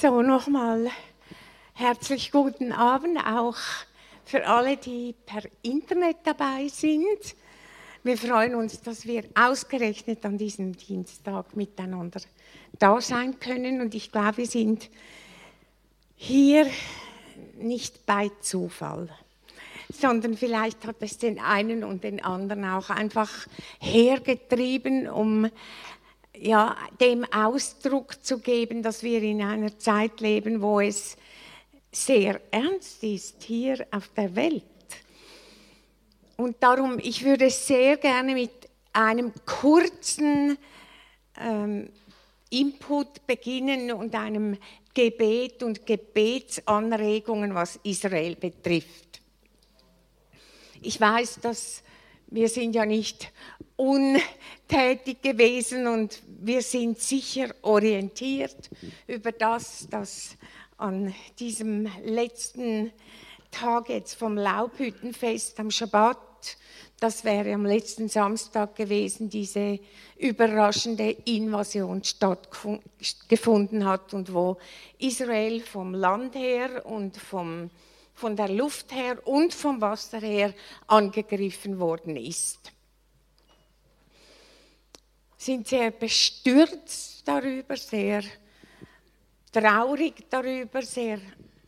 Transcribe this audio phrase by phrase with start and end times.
[0.00, 0.88] So, nochmal
[1.74, 3.58] herzlich guten Abend auch
[4.24, 7.36] für alle, die per Internet dabei sind.
[8.02, 12.22] Wir freuen uns, dass wir ausgerechnet an diesem Dienstag miteinander
[12.78, 13.82] da sein können.
[13.82, 14.88] Und ich glaube, wir sind
[16.16, 16.66] hier
[17.58, 19.10] nicht bei Zufall,
[19.92, 23.30] sondern vielleicht hat es den einen und den anderen auch einfach
[23.80, 25.50] hergetrieben, um
[26.40, 31.16] ja, dem Ausdruck zu geben, dass wir in einer Zeit leben, wo es
[31.92, 34.64] sehr ernst ist hier auf der Welt.
[36.36, 38.50] Und darum, ich würde sehr gerne mit
[38.92, 40.56] einem kurzen
[41.38, 41.90] ähm,
[42.48, 44.56] Input beginnen und einem
[44.94, 49.20] Gebet und Gebetsanregungen, was Israel betrifft.
[50.80, 51.82] Ich weiß, dass
[52.30, 53.32] wir sind ja nicht
[53.76, 58.70] untätig gewesen und wir sind sicher orientiert
[59.06, 60.36] über das, das
[60.76, 62.92] an diesem letzten
[63.50, 66.18] Tag jetzt vom Laubhüttenfest am Schabbat,
[67.00, 69.80] das wäre am letzten Samstag gewesen, diese
[70.18, 74.58] überraschende Invasion stattgefunden hat und wo
[74.98, 77.70] Israel vom Land her und vom
[78.20, 80.52] von der Luft her und vom Wasser her
[80.86, 82.70] angegriffen worden ist.
[85.38, 88.22] Sind sehr bestürzt darüber, sehr
[89.50, 91.18] traurig darüber, sehr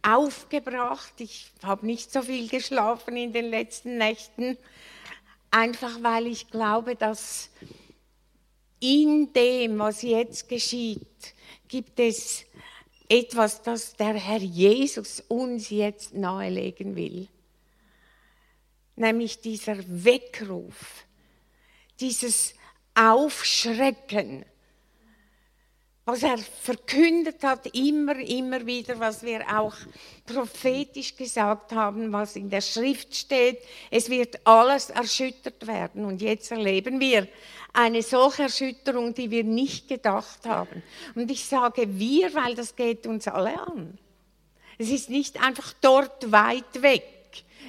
[0.02, 1.14] aufgebracht.
[1.18, 4.58] Ich habe nicht so viel geschlafen in den letzten Nächten,
[5.50, 7.48] einfach weil ich glaube, dass
[8.78, 11.34] in dem, was jetzt geschieht,
[11.66, 12.44] gibt es
[13.12, 17.28] etwas, das der Herr Jesus uns jetzt nahelegen will.
[18.96, 21.04] Nämlich dieser Weckruf,
[22.00, 22.54] dieses
[22.94, 24.46] Aufschrecken,
[26.04, 29.74] was er verkündet hat, immer, immer wieder, was wir auch
[30.26, 33.58] prophetisch gesagt haben, was in der Schrift steht.
[33.90, 36.04] Es wird alles erschüttert werden.
[36.04, 37.28] Und jetzt erleben wir
[37.72, 40.82] eine solche Erschütterung, die wir nicht gedacht haben.
[41.14, 43.96] Und ich sage wir, weil das geht uns alle an.
[44.78, 47.04] Es ist nicht einfach dort weit weg.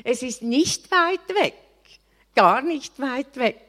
[0.03, 1.53] Es ist nicht weit weg.
[2.35, 3.61] Gar nicht weit weg.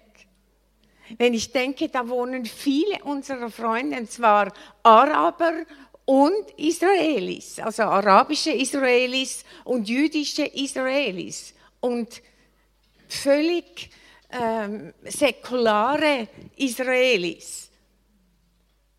[1.19, 5.65] Wenn ich denke, da wohnen viele unserer Freunde, zwar Araber
[6.05, 12.23] und Israelis, also arabische Israelis und jüdische Israelis und
[13.09, 13.91] völlig
[14.31, 17.71] ähm, säkulare Israelis,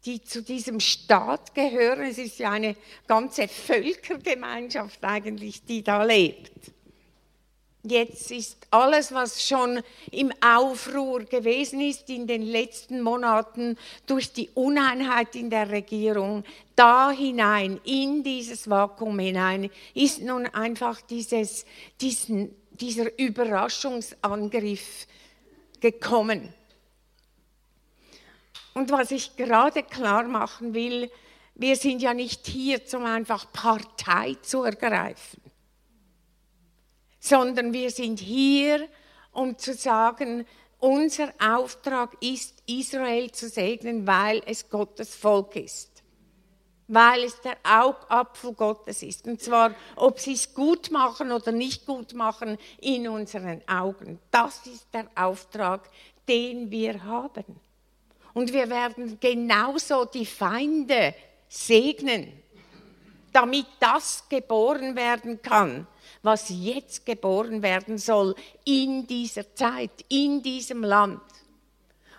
[0.06, 2.04] die zu diesem Staat gehören.
[2.04, 2.76] Es ist ja eine
[3.08, 6.75] ganze Völkergemeinschaft eigentlich, die da lebt.
[7.88, 9.80] Jetzt ist alles, was schon
[10.10, 16.44] im Aufruhr gewesen ist in den letzten Monaten durch die Uneinheit in der Regierung,
[16.76, 21.68] da hinein, in dieses Vakuum hinein, ist nun einfach dieses,
[22.02, 25.06] diesen, dieser Überraschungsangriff
[25.80, 26.52] gekommen.
[28.74, 31.12] Und was ich gerade klar machen will,
[31.54, 35.45] wir sind ja nicht hier, um einfach Partei zu ergreifen
[37.26, 38.88] sondern wir sind hier,
[39.32, 40.46] um zu sagen,
[40.80, 46.04] unser Auftrag ist, Israel zu segnen, weil es Gottes Volk ist.
[46.88, 49.26] Weil es der Augapfel Gottes ist.
[49.26, 54.20] Und zwar, ob sie es gut machen oder nicht gut machen, in unseren Augen.
[54.30, 55.90] Das ist der Auftrag,
[56.28, 57.60] den wir haben.
[58.36, 61.16] Und wir werden genauso die Feinde
[61.48, 62.32] segnen,
[63.34, 65.88] damit das geboren werden kann,
[66.26, 71.22] was jetzt geboren werden soll in dieser Zeit, in diesem Land.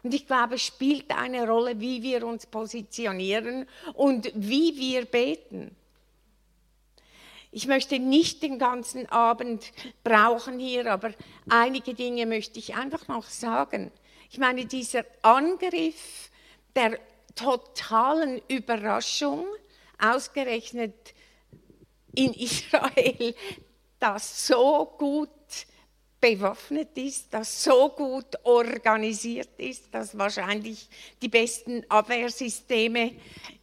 [0.03, 5.75] Und ich glaube, es spielt eine Rolle, wie wir uns positionieren und wie wir beten.
[7.51, 9.73] Ich möchte nicht den ganzen Abend
[10.05, 11.13] brauchen hier, aber
[11.49, 13.91] einige Dinge möchte ich einfach noch sagen.
[14.31, 16.31] Ich meine, dieser Angriff
[16.75, 16.99] der
[17.35, 19.47] totalen Überraschung,
[19.99, 21.15] ausgerechnet
[22.15, 23.35] in Israel,
[23.99, 25.31] das so gut
[26.21, 30.89] bewaffnet ist, das so gut organisiert ist, das wahrscheinlich
[31.23, 33.13] die besten Abwehrsysteme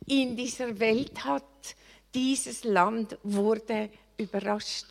[0.07, 1.44] in dieser Welt hat.
[2.13, 4.85] Dieses Land wurde überrascht.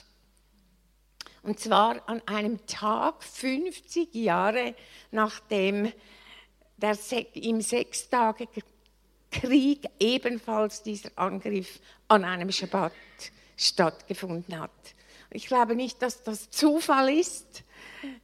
[1.43, 4.75] Und zwar an einem Tag, 50 Jahre
[5.11, 5.93] nachdem
[6.77, 6.97] der,
[7.35, 8.65] im Sechstagekrieg
[9.99, 12.93] ebenfalls dieser Angriff an einem Schabbat
[13.56, 14.71] stattgefunden hat.
[15.34, 17.64] Ich glaube nicht, dass das Zufall ist,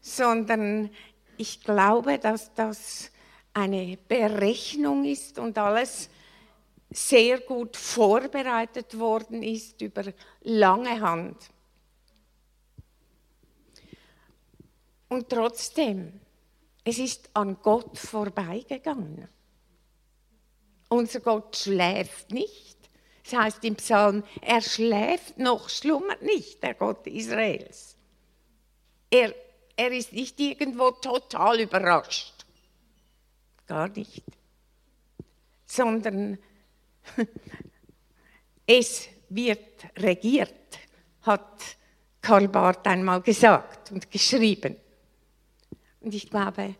[0.00, 0.90] sondern
[1.36, 3.10] ich glaube, dass das
[3.54, 6.10] eine Berechnung ist und alles
[6.90, 10.04] sehr gut vorbereitet worden ist über
[10.42, 11.36] lange Hand.
[15.08, 16.20] Und trotzdem,
[16.84, 19.28] es ist an Gott vorbeigegangen.
[20.88, 22.77] Unser Gott schläft nicht.
[23.28, 27.94] Das heißt im Psalm, er schläft noch, schlummert nicht, der Gott Israels.
[29.10, 29.34] Er,
[29.76, 32.46] er ist nicht irgendwo total überrascht.
[33.66, 34.24] Gar nicht.
[35.66, 36.38] Sondern
[38.66, 40.54] es wird regiert,
[41.22, 41.76] hat
[42.22, 44.76] Karl Barth einmal gesagt und geschrieben.
[46.00, 46.76] Und ich glaube,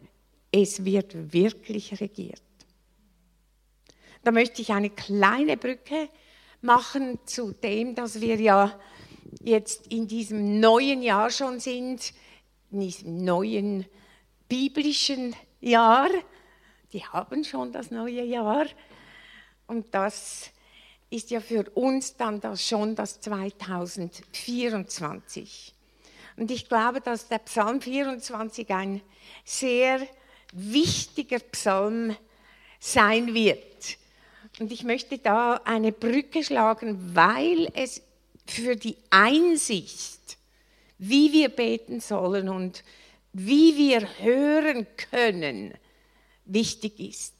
[0.51, 2.41] es wird wirklich regiert.
[4.23, 6.09] Da möchte ich eine kleine Brücke
[6.61, 8.79] machen zu dem, dass wir ja
[9.41, 12.13] jetzt in diesem neuen Jahr schon sind,
[12.71, 13.87] in diesem neuen
[14.49, 16.09] biblischen Jahr.
[16.93, 18.67] Die haben schon das neue Jahr.
[19.67, 20.51] Und das
[21.11, 25.75] ist ja für uns dann das schon das 2024.
[26.37, 29.01] Und ich glaube, dass der Psalm 24 ein
[29.45, 30.07] sehr
[30.53, 32.15] wichtiger Psalm
[32.79, 33.63] sein wird.
[34.59, 38.03] Und ich möchte da eine Brücke schlagen, weil es
[38.47, 40.37] für die Einsicht,
[40.99, 42.83] wie wir beten sollen und
[43.33, 45.75] wie wir hören können,
[46.45, 47.35] wichtig ist.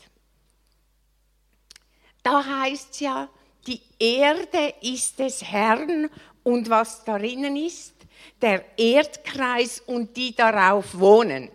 [2.23, 3.29] Da heißt es ja,
[3.67, 6.11] die Erde ist des Herrn
[6.43, 7.95] und was darinnen ist,
[8.41, 11.51] der Erdkreis und die darauf wohnen.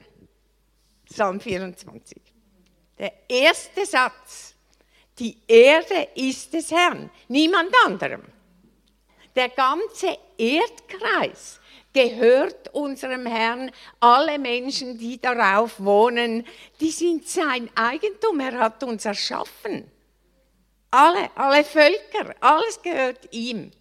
[1.06, 2.22] Psalm 24.
[2.98, 4.53] Der erste Satz,
[5.20, 8.24] die Erde ist des Herrn, niemand anderem.
[9.36, 11.60] Der ganze Erdkreis
[11.94, 13.72] gehört unserem Herrn.
[14.00, 16.46] Alle Menschen, die darauf wohnen,
[16.80, 18.40] die sind sein Eigentum.
[18.40, 19.90] Er hat uns erschaffen.
[20.92, 23.72] Alle, alle Völker, alles gehört ihm.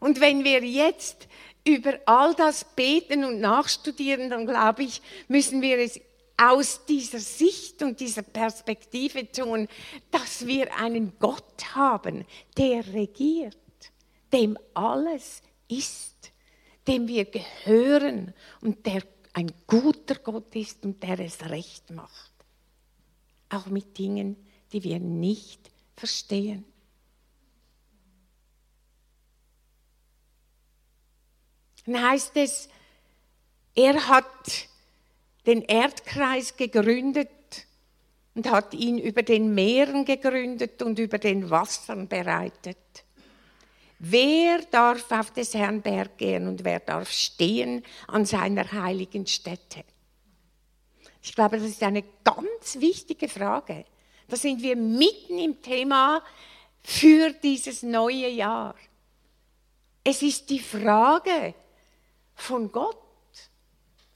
[0.00, 1.28] Und wenn wir jetzt
[1.66, 6.00] über all das beten und nachstudieren, dann glaube ich, müssen wir es
[6.38, 9.68] aus dieser Sicht und dieser Perspektive tun,
[10.10, 12.24] dass wir einen Gott haben,
[12.56, 13.56] der regiert,
[14.32, 16.32] dem alles ist,
[16.86, 19.02] dem wir gehören und der
[19.32, 22.32] ein guter Gott ist und der es recht macht.
[23.50, 24.36] Auch mit Dingen,
[24.72, 26.64] die wir nicht verstehen.
[31.86, 32.68] Dann heißt es,
[33.74, 34.68] er hat
[35.48, 37.30] den Erdkreis gegründet
[38.34, 42.76] und hat ihn über den Meeren gegründet und über den Wassern bereitet.
[43.98, 49.84] Wer darf auf des Herrn Berg gehen und wer darf stehen an seiner heiligen Stätte?
[51.22, 53.86] Ich glaube, das ist eine ganz wichtige Frage.
[54.28, 56.22] Da sind wir mitten im Thema
[56.82, 58.74] für dieses neue Jahr.
[60.04, 61.54] Es ist die Frage
[62.34, 63.07] von Gott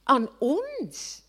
[0.05, 1.23] an uns.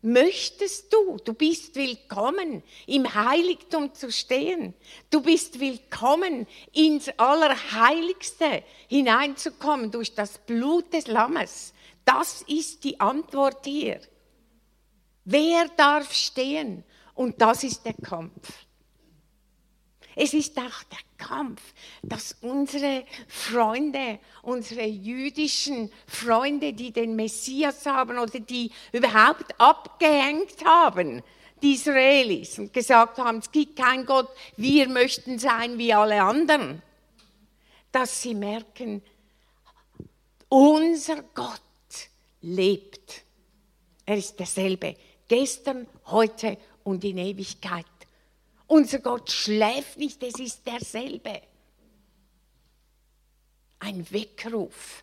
[0.00, 4.74] Möchtest du, du bist willkommen, im Heiligtum zu stehen.
[5.10, 11.74] Du bist willkommen, ins Allerheiligste hineinzukommen durch das Blut des Lammes.
[12.04, 14.00] Das ist die Antwort hier.
[15.24, 16.84] Wer darf stehen?
[17.14, 18.67] Und das ist der Kampf.
[20.20, 21.62] Es ist auch der Kampf,
[22.02, 31.22] dass unsere Freunde, unsere jüdischen Freunde, die den Messias haben oder die überhaupt abgehängt haben,
[31.62, 36.82] die Israelis, und gesagt haben, es gibt keinen Gott, wir möchten sein wie alle anderen,
[37.92, 39.02] dass sie merken,
[40.48, 41.60] unser Gott
[42.42, 43.22] lebt.
[44.04, 44.96] Er ist derselbe,
[45.28, 47.86] gestern, heute und in Ewigkeit.
[48.68, 51.40] Unser Gott schläft nicht, es ist derselbe.
[53.80, 55.02] Ein Weckruf.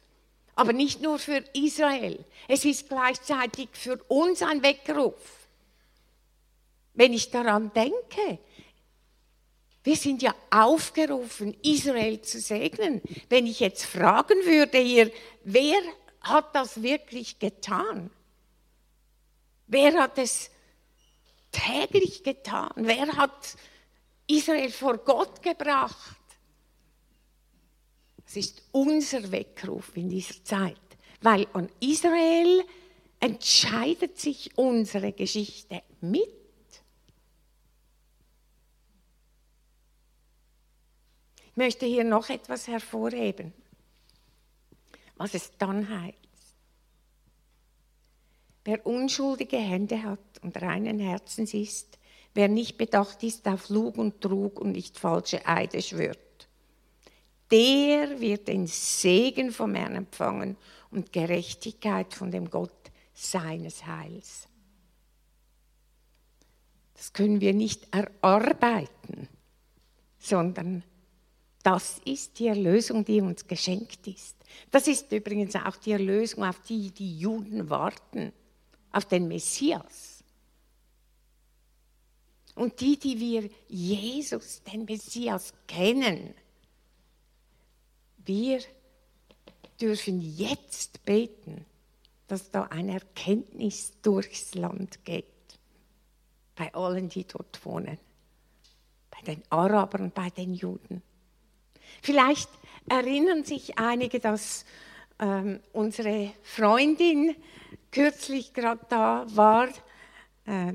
[0.56, 5.48] Aber nicht nur für Israel, es ist gleichzeitig für uns ein Weckruf.
[6.94, 8.40] Wenn ich daran denke,
[9.84, 13.02] wir sind ja aufgerufen, Israel zu segnen.
[13.30, 15.12] Wenn ich jetzt fragen würde hier,
[15.44, 15.78] wer
[16.22, 18.10] hat das wirklich getan?
[19.68, 20.50] Wer hat es
[21.56, 22.72] täglich getan?
[22.76, 23.56] Wer hat
[24.28, 26.18] Israel vor Gott gebracht?
[28.28, 30.76] Es ist unser Weckruf in dieser Zeit,
[31.22, 32.64] weil an Israel
[33.20, 36.30] entscheidet sich unsere Geschichte mit.
[41.48, 43.54] Ich möchte hier noch etwas hervorheben,
[45.16, 46.25] was es dann heißt.
[48.66, 52.00] Wer unschuldige Hände hat und reinen Herzens ist,
[52.34, 56.18] wer nicht bedacht ist auf Lug und Trug und nicht falsche Eide schwört.
[57.52, 60.58] Der wird den Segen vom Herrn empfangen
[60.90, 62.72] und Gerechtigkeit von dem Gott
[63.14, 64.48] seines Heils.
[66.96, 69.30] Das können wir nicht erarbeiten,
[70.18, 70.84] sondern
[71.62, 74.36] das ist die Erlösung, die uns geschenkt ist.
[74.72, 78.34] Das ist übrigens auch die Erlösung, auf die die Juden warten,
[78.96, 80.24] auf den Messias.
[82.56, 86.34] Und die, die wir Jesus, den Messias, kennen,
[88.26, 88.62] wir
[89.82, 91.66] dürfen jetzt beten,
[92.28, 95.26] dass da eine Erkenntnis durchs Land geht.
[96.56, 98.00] Bei allen, die dort wohnen.
[99.12, 101.04] Bei den Arabern, bei den Juden.
[102.02, 102.50] Vielleicht
[102.88, 104.66] erinnern sich einige, dass
[105.20, 107.36] ähm, unsere Freundin
[107.92, 109.70] kürzlich gerade da war,
[110.46, 110.74] äh,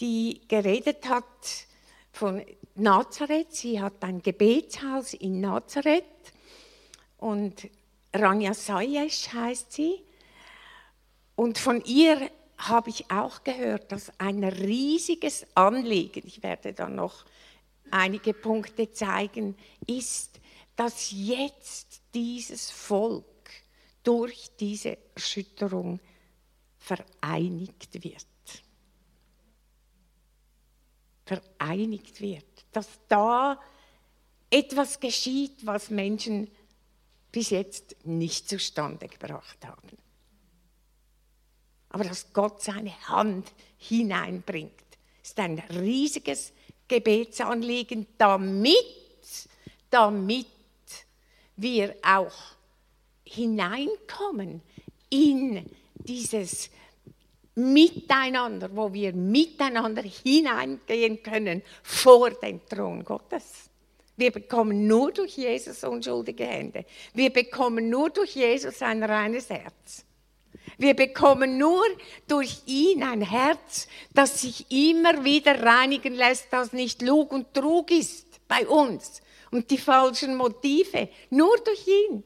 [0.00, 1.24] die geredet hat
[2.12, 2.42] von
[2.74, 3.52] Nazareth.
[3.52, 6.04] Sie hat ein Gebetshaus in Nazareth
[7.18, 7.68] und
[8.14, 10.02] Rania Sayesh heißt sie.
[11.34, 17.24] Und von ihr habe ich auch gehört, dass ein riesiges Anliegen, ich werde dann noch
[17.90, 19.56] einige Punkte zeigen,
[19.86, 20.40] ist,
[20.78, 23.50] dass jetzt dieses Volk
[24.04, 25.98] durch diese Erschütterung
[26.78, 28.24] vereinigt wird.
[31.26, 32.44] Vereinigt wird.
[32.70, 33.60] Dass da
[34.50, 36.48] etwas geschieht, was Menschen
[37.32, 39.98] bis jetzt nicht zustande gebracht haben.
[41.88, 44.70] Aber dass Gott seine Hand hineinbringt,
[45.24, 46.52] ist ein riesiges
[46.86, 48.76] Gebetsanliegen, damit,
[49.90, 50.46] damit
[51.58, 52.32] wir auch
[53.24, 54.62] hineinkommen
[55.10, 56.70] in dieses
[57.54, 63.68] Miteinander, wo wir miteinander hineingehen können vor den Thron Gottes.
[64.16, 66.84] Wir bekommen nur durch Jesus unschuldige Hände.
[67.14, 70.04] Wir bekommen nur durch Jesus ein reines Herz.
[70.76, 71.84] Wir bekommen nur
[72.28, 77.90] durch ihn ein Herz, das sich immer wieder reinigen lässt, das nicht Lug und Trug
[77.90, 81.08] ist bei uns und die falschen Motive.
[81.30, 82.22] Nur durch ihn.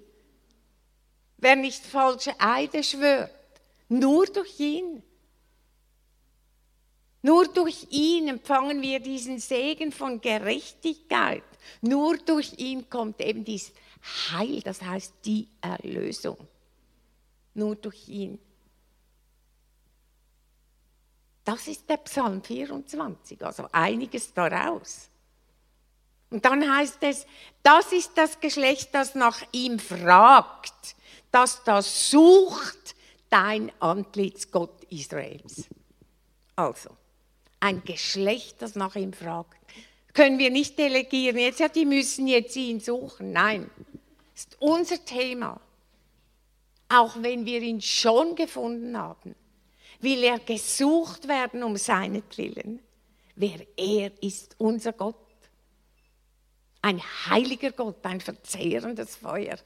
[1.38, 3.30] Wer nicht falsche Eide schwört,
[3.88, 5.02] nur durch ihn.
[7.22, 11.44] Nur durch ihn empfangen wir diesen Segen von Gerechtigkeit.
[11.80, 13.72] Nur durch ihn kommt eben dieses
[14.32, 16.36] Heil, das heißt die Erlösung
[17.54, 18.38] nur durch ihn.
[21.44, 25.08] Das ist der Psalm 24, also einiges daraus.
[26.32, 27.26] Und dann heißt es,
[27.62, 30.96] das ist das Geschlecht, das nach ihm fragt,
[31.30, 32.94] das das sucht,
[33.30, 35.64] dein Antlitz, Gott Israels.
[36.56, 36.90] Also,
[37.60, 39.56] ein Geschlecht, das nach ihm fragt.
[40.12, 43.32] Können wir nicht delegieren, jetzt ja, die müssen jetzt ihn suchen.
[43.32, 43.70] Nein,
[44.34, 45.60] das ist unser Thema
[46.92, 49.34] auch wenn wir ihn schon gefunden haben,
[50.00, 52.80] will er gesucht werden um seinetwillen.
[53.34, 55.16] Wer er ist, unser Gott.
[56.82, 59.56] Ein heiliger Gott, ein verzehrendes Feuer.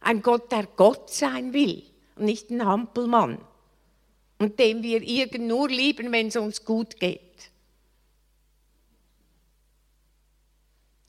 [0.00, 1.84] Ein Gott, der Gott sein will
[2.16, 3.38] und nicht ein Hampelmann.
[4.38, 7.20] Und dem wir irgend nur lieben, wenn es uns gut geht.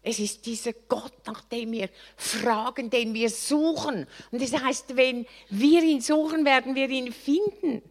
[0.01, 4.07] Es ist dieser Gott, nach dem wir fragen, den wir suchen.
[4.31, 7.81] Und das heißt, wenn wir ihn suchen, werden wir ihn finden.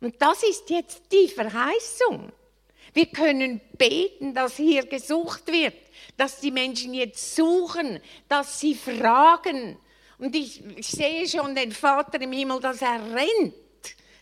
[0.00, 2.30] Und das ist jetzt die Verheißung.
[2.94, 5.74] Wir können beten, dass hier gesucht wird,
[6.16, 9.76] dass die Menschen jetzt suchen, dass sie fragen.
[10.18, 13.54] Und ich, sehe schon den Vater im Himmel, dass er rennt,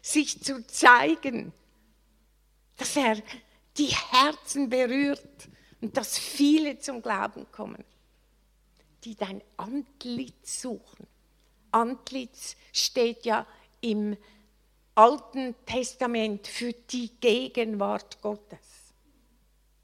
[0.00, 1.52] sich zu zeigen,
[2.79, 3.23] dass er
[3.76, 5.49] die Herzen berührt
[5.83, 7.85] und dass viele zum Glauben kommen,
[9.05, 11.07] die dein Antlitz suchen.
[11.73, 13.47] Antlitz steht ja
[13.83, 14.17] im
[14.95, 18.59] Alten Testament für die Gegenwart Gottes.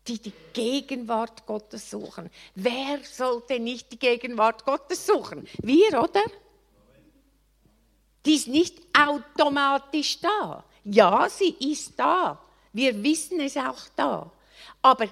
[0.06, 2.30] Die die Gegenwart Gottes suchen.
[2.54, 5.46] Wer sollte nicht die Gegenwart Gottes suchen?
[5.62, 6.22] Wir, oder?
[8.24, 10.64] Die ist nicht automatisch da.
[10.84, 12.42] Ja, sie ist da.
[12.72, 14.30] Wir wissen es auch da.
[14.82, 15.08] Aber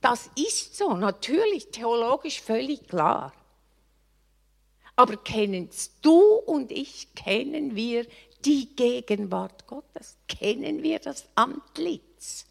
[0.00, 3.32] das ist so, natürlich theologisch völlig klar.
[4.96, 8.06] Aber kennst du und ich, kennen wir
[8.44, 10.16] die Gegenwart Gottes?
[10.28, 12.46] Kennen wir das Antlitz?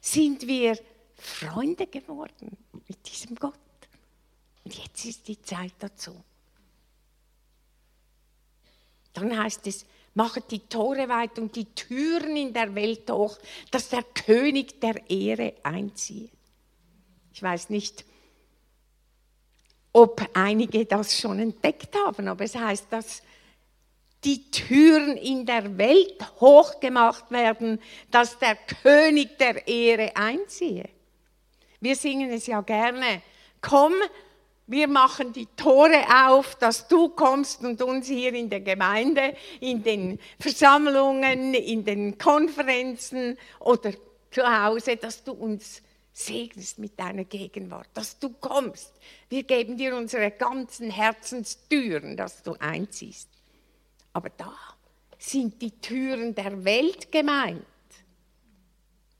[0.00, 0.78] Sind wir
[1.14, 2.56] Freunde geworden
[2.88, 3.54] mit diesem Gott?
[4.64, 6.14] Und jetzt ist die Zeit dazu.
[9.12, 9.84] Dann heißt es,
[10.14, 13.38] Machet die Tore weit und die Türen in der Welt hoch,
[13.70, 16.28] dass der König der Ehre einziehe.
[17.32, 18.04] Ich weiß nicht,
[19.92, 23.22] ob einige das schon entdeckt haben, aber es heißt, dass
[24.24, 27.80] die Türen in der Welt hochgemacht werden,
[28.10, 30.88] dass der König der Ehre einziehe.
[31.80, 33.22] Wir singen es ja gerne.
[33.62, 33.94] Komm,
[34.66, 39.82] wir machen die Tore auf, dass du kommst und uns hier in der Gemeinde, in
[39.82, 43.92] den Versammlungen, in den Konferenzen oder
[44.30, 45.82] zu Hause, dass du uns
[46.12, 48.92] segnest mit deiner Gegenwart, dass du kommst.
[49.28, 53.28] Wir geben dir unsere ganzen Herzenstüren, dass du einziehst.
[54.12, 54.54] Aber da
[55.18, 57.64] sind die Türen der Welt gemeint.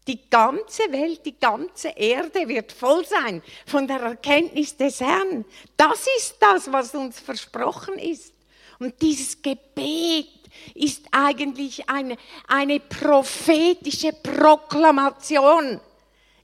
[0.07, 5.45] Die ganze Welt, die ganze Erde wird voll sein von der Erkenntnis des Herrn.
[5.77, 8.35] Das ist das, was uns versprochen ist.
[8.79, 10.27] Und dieses Gebet
[10.75, 12.17] ist eigentlich eine,
[12.49, 15.81] eine prophetische Proklamation,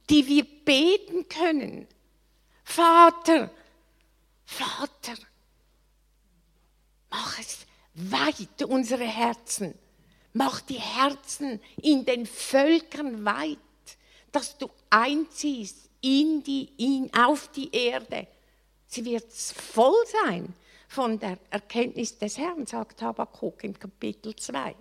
[0.09, 1.87] die wir beten können.
[2.65, 3.51] Vater,
[4.45, 5.15] Vater,
[7.11, 9.75] mach es weit unsere Herzen.
[10.33, 13.59] Mach die Herzen in den Völkern weit,
[14.33, 18.27] dass du einziehst in die, in, auf die Erde.
[18.87, 20.55] Sie wird voll sein
[20.89, 24.75] von der Erkenntnis des Herrn, sagt Habakkuk im Kapitel 2.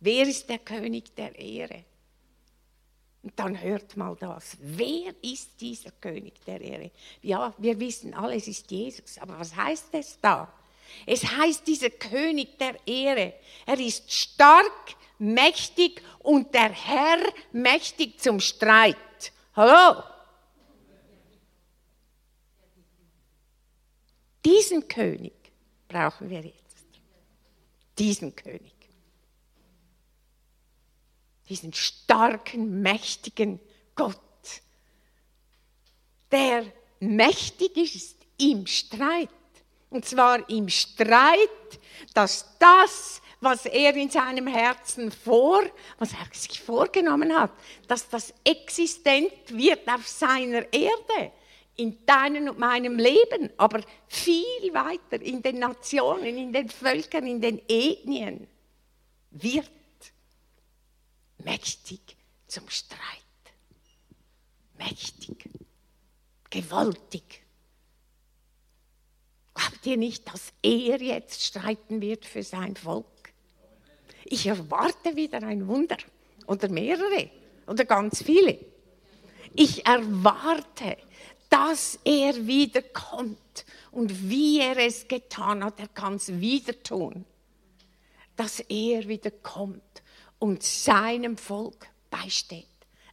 [0.00, 1.84] Wer ist der König der Ehre?
[3.22, 4.56] Und dann hört mal das.
[4.60, 6.90] Wer ist dieser König der Ehre?
[7.20, 9.18] Ja, wir wissen alle, es ist Jesus.
[9.18, 10.52] Aber was heißt es da?
[11.04, 13.34] Es heißt dieser König der Ehre.
[13.66, 17.18] Er ist stark, mächtig und der Herr
[17.52, 18.96] mächtig zum Streit.
[19.56, 20.02] Hallo?
[24.44, 25.34] Diesen König
[25.88, 26.86] brauchen wir jetzt.
[27.98, 28.77] Diesen König
[31.48, 33.60] diesen starken, mächtigen
[33.94, 34.16] Gott,
[36.30, 36.64] der
[37.00, 39.28] mächtig ist im Streit.
[39.90, 41.48] Und zwar im Streit,
[42.12, 45.62] dass das, was er in seinem Herzen vor,
[45.98, 47.52] was er sich vorgenommen hat,
[47.86, 51.32] dass das existent wird auf seiner Erde,
[51.76, 57.40] in deinem und meinem Leben, aber viel weiter in den Nationen, in den Völkern, in
[57.40, 58.48] den Ethnien,
[59.30, 59.70] wird
[61.44, 63.00] mächtig zum Streit.
[64.78, 65.48] Mächtig,
[66.50, 67.42] gewaltig.
[69.54, 73.06] Glaubt ihr nicht, dass er jetzt streiten wird für sein Volk?
[74.24, 75.96] Ich erwarte wieder ein Wunder
[76.46, 77.30] oder mehrere
[77.66, 78.58] oder ganz viele.
[79.54, 80.96] Ich erwarte,
[81.48, 87.24] dass er wiederkommt und wie er es getan hat, er kann es wieder tun.
[88.36, 89.82] Dass er wiederkommt
[90.38, 92.66] und seinem Volk beisteht.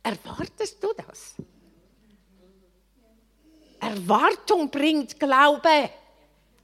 [0.04, 1.36] Erwartest du das?
[3.80, 5.90] Erwartung bringt Glaube.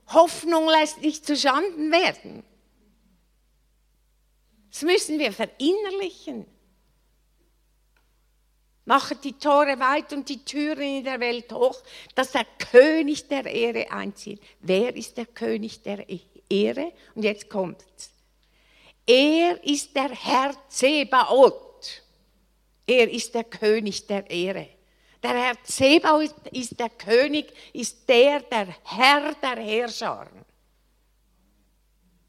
[0.08, 2.44] Hoffnung lässt nicht zuschanden werden.
[4.72, 6.46] Das müssen wir verinnerlichen.
[8.86, 11.82] Machet die Tore weit und die Türen in der Welt hoch,
[12.16, 14.42] dass der König der Ehre einzieht.
[14.60, 16.06] Wer ist der König der
[16.50, 16.92] Ehre?
[17.14, 18.11] Und jetzt kommt's.
[19.06, 22.04] Er ist der Herr Zebaoth.
[22.86, 24.68] Er ist der König der Ehre.
[25.22, 30.46] Der Herr Zebaoth ist der König, ist der, der Herr der Herrscharen.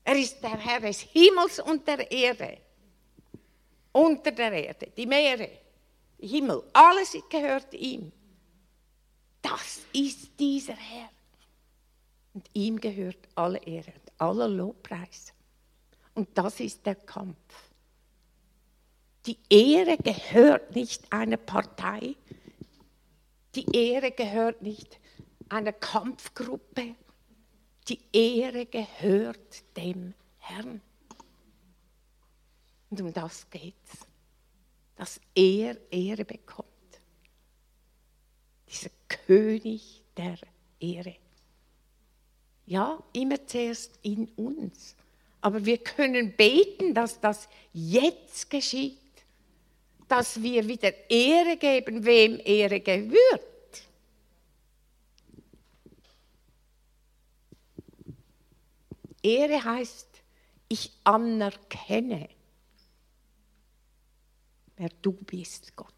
[0.04, 2.58] Er ist der Herr des Himmels und der Erde.
[3.92, 5.48] Unter der Erde, die Meere,
[6.18, 8.10] der Himmel, alles gehört ihm.
[9.40, 11.10] Das ist dieser Herr.
[12.34, 15.32] Und ihm gehört alle Ehre und aller Lobpreis.
[16.14, 17.36] Und das ist der Kampf.
[19.26, 22.16] Die Ehre gehört nicht einer Partei.
[23.54, 24.98] Die Ehre gehört nicht
[25.48, 26.96] einer Kampfgruppe.
[27.88, 30.80] Die Ehre gehört dem Herrn.
[32.90, 34.06] Und um das geht's.
[34.96, 36.68] Dass er Ehre bekommt.
[38.68, 40.38] Dieser König der
[40.80, 41.16] Ehre.
[42.66, 44.96] Ja, immer zuerst in uns.
[45.42, 48.98] Aber wir können beten, dass das jetzt geschieht,
[50.08, 53.42] dass wir wieder Ehre geben, wem Ehre gehört.
[59.22, 60.08] Ehre heißt,
[60.68, 62.28] ich anerkenne,
[64.76, 65.92] wer du bist, Gott.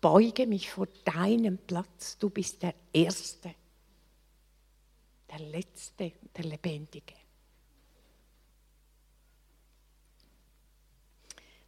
[0.00, 3.54] Beuge mich vor deinem Platz, du bist der Erste,
[5.30, 7.14] der Letzte, der Lebendige.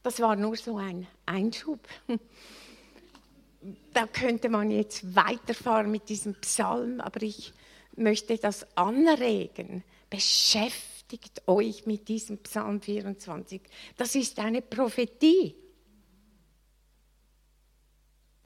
[0.02, 1.80] Das war nur so ein Einschub.
[3.92, 7.52] Da könnte man jetzt weiterfahren mit diesem Psalm, aber ich
[7.96, 9.82] möchte das anregen.
[10.08, 13.60] Beschäftigt euch mit diesem Psalm 24.
[13.96, 15.56] Das ist eine Prophetie.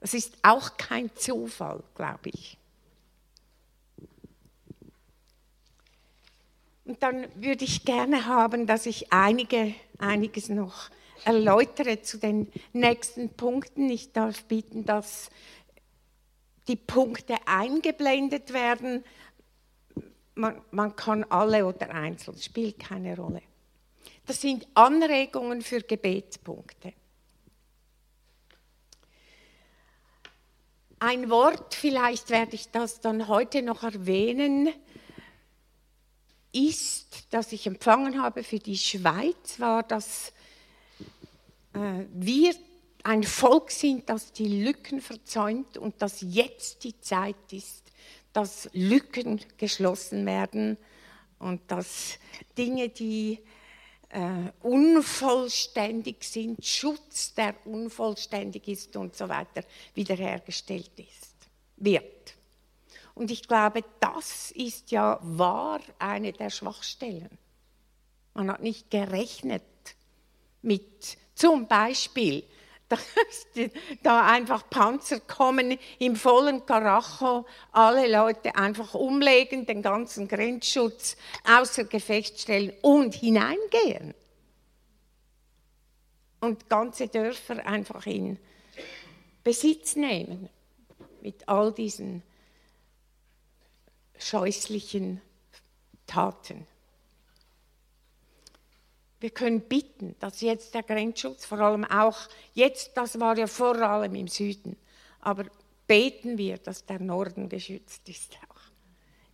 [0.01, 2.57] Das ist auch kein Zufall, glaube ich.
[6.85, 10.89] Und dann würde ich gerne haben, dass ich einige, einiges noch
[11.23, 13.89] erläutere zu den nächsten Punkten.
[13.89, 15.29] Ich darf bitten, dass
[16.67, 19.03] die Punkte eingeblendet werden.
[20.33, 23.43] Man, man kann alle oder einzeln, spielt keine Rolle.
[24.25, 26.93] Das sind Anregungen für Gebetspunkte.
[31.03, 34.69] Ein Wort, vielleicht werde ich das dann heute noch erwähnen,
[36.53, 40.31] ist, das ich empfangen habe für die Schweiz, war, dass
[41.73, 42.53] äh, wir
[43.01, 47.91] ein Volk sind, das die Lücken verzäumt und dass jetzt die Zeit ist,
[48.31, 50.77] dass Lücken geschlossen werden
[51.39, 52.19] und dass
[52.59, 53.39] Dinge, die
[54.11, 61.35] äh, unvollständig sind, Schutz, der unvollständig ist und so weiter, wiederhergestellt ist,
[61.77, 62.35] wird.
[63.13, 67.37] Und ich glaube, das ist ja wahr eine der Schwachstellen.
[68.33, 69.63] Man hat nicht gerechnet
[70.61, 72.43] mit zum Beispiel,
[74.03, 81.85] da einfach Panzer kommen im vollen Karacho, alle Leute einfach umlegen, den ganzen Grenzschutz außer
[81.85, 84.13] Gefecht stellen und hineingehen.
[86.39, 88.39] Und ganze Dörfer einfach in
[89.43, 90.49] Besitz nehmen
[91.21, 92.23] mit all diesen
[94.17, 95.21] scheußlichen
[96.07, 96.67] Taten.
[99.21, 102.17] Wir können bitten, dass jetzt der Grenzschutz, vor allem auch
[102.53, 104.75] jetzt, das war ja vor allem im Süden,
[105.19, 105.45] aber
[105.85, 108.61] beten wir, dass der Norden geschützt ist auch.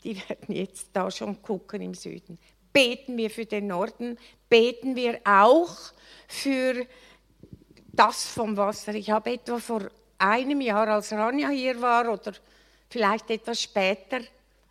[0.04, 2.38] Die werden jetzt da schon gucken im Süden.
[2.74, 4.20] Beten wir für den Norden,
[4.50, 5.74] beten wir auch
[6.28, 6.86] für
[7.94, 8.94] das vom Wasser.
[8.94, 12.34] Ich habe etwa vor einem Jahr, als Ranja hier war, oder
[12.90, 14.20] vielleicht etwas später,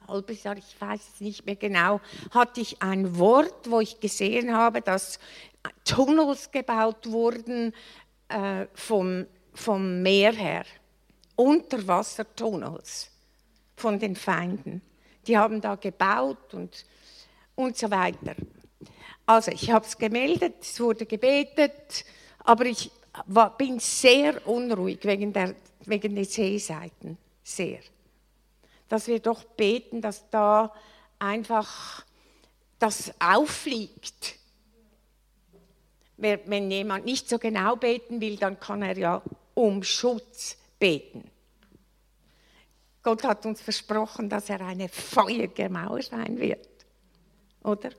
[0.08, 4.54] halbes Jahr, ich weiß es nicht mehr genau, hatte ich ein Wort, wo ich gesehen
[4.54, 5.18] habe, dass
[5.84, 7.72] Tunnels gebaut wurden
[8.28, 10.64] äh, vom, vom Meer her,
[11.36, 13.10] Unterwassertunnels
[13.76, 14.82] von den Feinden.
[15.26, 16.84] Die haben da gebaut und,
[17.54, 18.34] und so weiter.
[19.26, 22.04] Also ich habe es gemeldet, es wurde gebetet,
[22.44, 22.90] aber ich
[23.26, 27.80] war, bin sehr unruhig wegen der, wegen der Seeseiten, sehr
[28.88, 30.72] dass wir doch beten, dass da
[31.18, 32.04] einfach
[32.78, 34.36] das auffliegt.
[36.16, 39.22] Wenn jemand nicht so genau beten will, dann kann er ja
[39.54, 41.30] um Schutz beten.
[43.02, 46.66] Gott hat uns versprochen, dass er eine feurige Mauer sein wird.
[47.62, 47.90] Oder?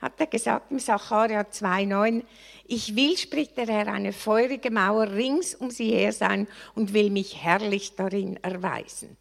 [0.00, 2.22] Hat er gesagt im Sacharja 2,9,
[2.66, 7.10] ich will, spricht der Herr, eine feurige Mauer rings um sie her sein und will
[7.10, 9.16] mich herrlich darin erweisen.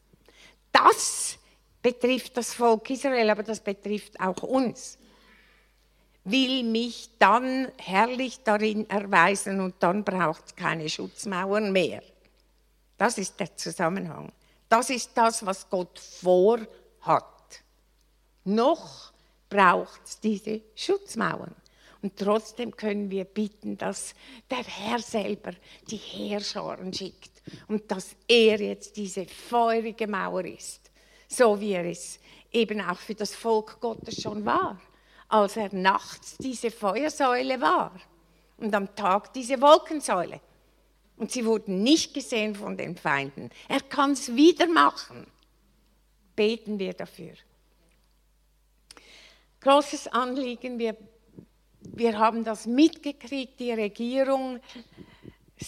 [0.74, 1.38] Das
[1.82, 4.98] betrifft das Volk Israel, aber das betrifft auch uns.
[6.26, 12.02] Will mich dann herrlich darin erweisen und dann braucht es keine Schutzmauern mehr.
[12.98, 14.32] Das ist der Zusammenhang.
[14.68, 17.26] Das ist das, was Gott vorhat.
[18.46, 19.12] Noch
[19.50, 21.56] braucht es diese Schutzmauern.
[22.02, 24.14] Und trotzdem können wir bitten, dass
[24.50, 25.52] der Herr selber
[25.90, 27.33] die Heerscharen schickt
[27.68, 30.92] und dass er jetzt diese feurige Mauer ist,
[31.28, 32.20] so wie er es
[32.52, 34.80] eben auch für das Volk Gottes schon war,
[35.30, 38.00] als er nachts diese Feuersäule war
[38.58, 40.40] und am Tag diese Wolkensäule.
[41.18, 43.50] Und sie wurden nicht gesehen von den Feinden.
[43.68, 45.28] Er kann es wieder machen.
[46.36, 47.34] Beten wir dafür.
[49.62, 50.98] Großes Anliegen, wir,
[51.82, 54.60] wir haben das mitgekriegt, die Regierung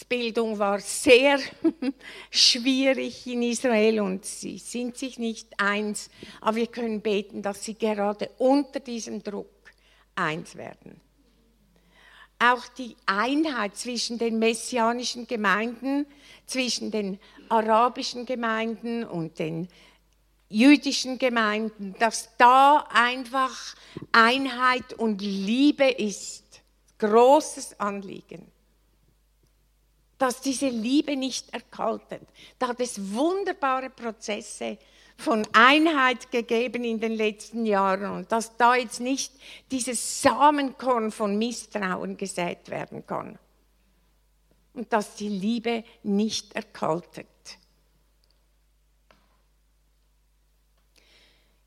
[0.09, 1.39] Bildung war sehr
[2.31, 6.09] schwierig in Israel und sie sind sich nicht eins,
[6.41, 9.49] aber wir können beten, dass sie gerade unter diesem Druck
[10.15, 10.99] eins werden.
[12.39, 16.05] Auch die Einheit zwischen den messianischen Gemeinden,
[16.45, 19.69] zwischen den arabischen Gemeinden und den
[20.49, 23.75] jüdischen Gemeinden, dass da einfach
[24.11, 26.43] Einheit und Liebe ist.
[26.97, 28.54] Großes Anliegen.
[30.17, 32.21] Dass diese Liebe nicht erkaltet.
[32.59, 34.77] Da hat es wunderbare Prozesse
[35.17, 39.33] von Einheit gegeben in den letzten Jahren und dass da jetzt nicht
[39.71, 43.39] dieses Samenkorn von Misstrauen gesät werden kann
[44.73, 47.27] und dass die Liebe nicht erkaltet.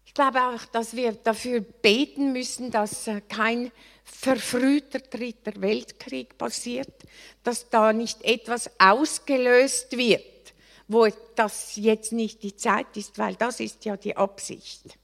[0.04, 3.70] Ich glaube auch, dass wir dafür beten müssen, dass äh, kein
[4.10, 7.02] verfrühter dritter Weltkrieg passiert,
[7.44, 10.54] dass da nicht etwas ausgelöst wird,
[10.88, 14.98] wo das jetzt nicht die Zeit ist, weil das ist ja die Absicht.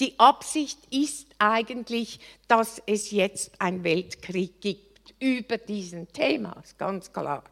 [0.00, 7.44] Die Absicht ist eigentlich, dass es jetzt einen Weltkrieg gibt über diesen Thema, ganz klar.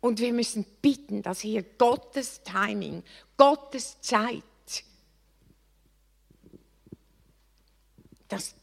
[0.00, 3.02] Und wir müssen bitten, dass hier Gottes Timing,
[3.36, 4.42] Gottes Zeit,
[8.28, 8.54] dass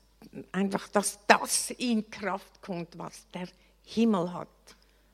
[0.52, 3.48] einfach, dass das in Kraft kommt, was der
[3.84, 4.48] Himmel hat.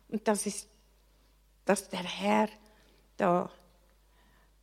[0.10, 0.68] Und das ist,
[1.66, 2.50] dass der Herr
[3.18, 3.50] da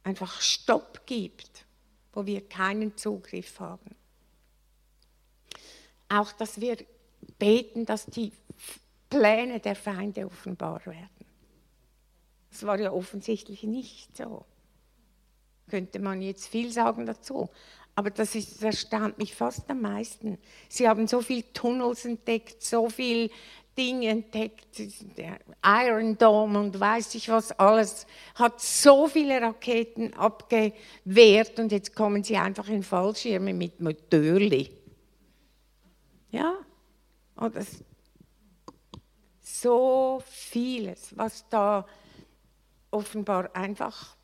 [0.03, 1.67] einfach Stopp gibt,
[2.13, 3.95] wo wir keinen Zugriff haben.
[6.09, 6.79] Auch, dass wir
[7.39, 8.33] beten, dass die
[9.11, 11.09] Pläne der Feinde offenbar werden.
[12.51, 14.45] Das war ja offensichtlich nicht so.
[15.69, 17.51] Könnte man jetzt viel sagen dazu.
[17.99, 20.39] Aber das, ist, das erstaunt mich fast am meisten.
[20.69, 23.29] Sie haben so viele Tunnels entdeckt, so viele
[23.77, 24.81] Dinge entdeckt,
[25.65, 28.07] Iron Dome und weiß ich was alles,
[28.37, 34.71] hat so viele Raketen abgewehrt und jetzt kommen sie einfach in Fallschirme mit Motörli.
[36.31, 36.55] Ja,
[37.35, 37.83] und das,
[39.43, 41.85] so vieles, was da
[42.93, 44.15] offenbar einfach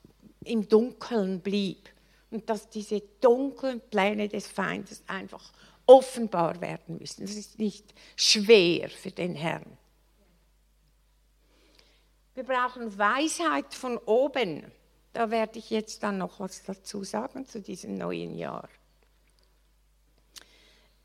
[0.45, 1.93] im Dunkeln blieb
[2.35, 5.53] und dass diese dunklen Pläne des Feindes einfach
[5.87, 7.25] offenbar werden müssen.
[7.25, 9.79] Das ist nicht schwer für den Herrn.
[12.35, 14.65] Wir brauchen Weisheit von oben.
[15.13, 18.69] Da werde ich jetzt dann noch was dazu sagen zu diesem neuen Jahr.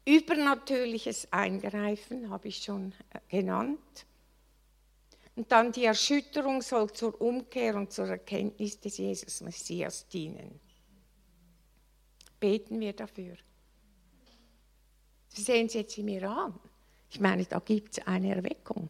[0.05, 4.07] Übernatürliches Eingreifen habe ich schon äh, genannt.
[5.35, 10.59] Und dann die Erschütterung soll zur Umkehr und zur Erkenntnis des Jesus Messias dienen
[12.39, 13.35] beten wir dafür.
[15.29, 16.59] Sie sehen es jetzt in mir an.
[17.11, 18.89] Ich meine, da gibt es eine Erweckung.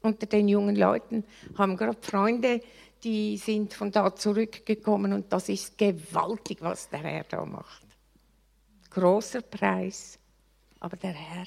[0.00, 1.24] Unter den jungen Leuten
[1.56, 2.62] haben gerade Freunde,
[3.02, 7.86] die sind von da zurückgekommen und das ist gewaltig, was der Herr da macht.
[8.90, 10.18] Großer Preis,
[10.80, 11.46] aber der Herr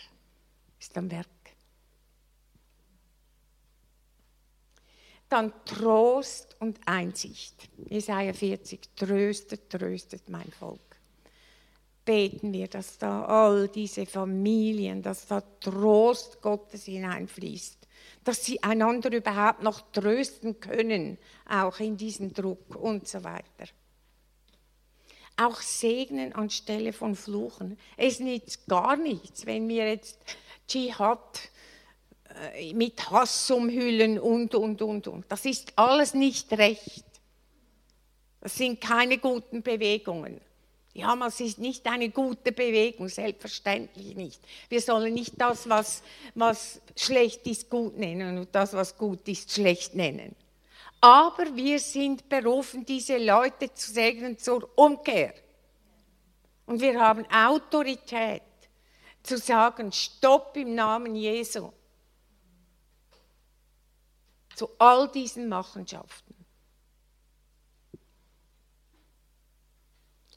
[0.79, 1.27] ist am Werk.
[5.29, 7.69] Dann Trost und Einsicht.
[7.89, 10.90] Jesaja 40, tröstet, tröstet mein Volk
[12.05, 17.87] beten wir, dass da all diese Familien, dass da Trost Gottes hineinfließt,
[18.23, 23.65] dass sie einander überhaupt noch trösten können, auch in diesem Druck und so weiter.
[25.37, 27.77] Auch segnen anstelle von Fluchen.
[27.97, 30.19] Es nützt gar nichts, wenn wir jetzt
[30.67, 31.39] Dschihad
[32.53, 35.25] äh, mit Hass umhüllen und, und, und, und.
[35.29, 37.05] Das ist alles nicht recht.
[38.39, 40.41] Das sind keine guten Bewegungen.
[40.93, 44.41] Die Hamas ist nicht eine gute Bewegung, selbstverständlich nicht.
[44.67, 46.03] Wir sollen nicht das, was,
[46.35, 50.35] was schlecht ist, gut nennen und das, was gut ist, schlecht nennen.
[50.99, 55.33] Aber wir sind berufen, diese Leute zu segnen zur Umkehr.
[56.65, 58.43] Und wir haben Autorität
[59.23, 61.71] zu sagen, stopp im Namen Jesu
[64.55, 66.30] zu all diesen Machenschaften.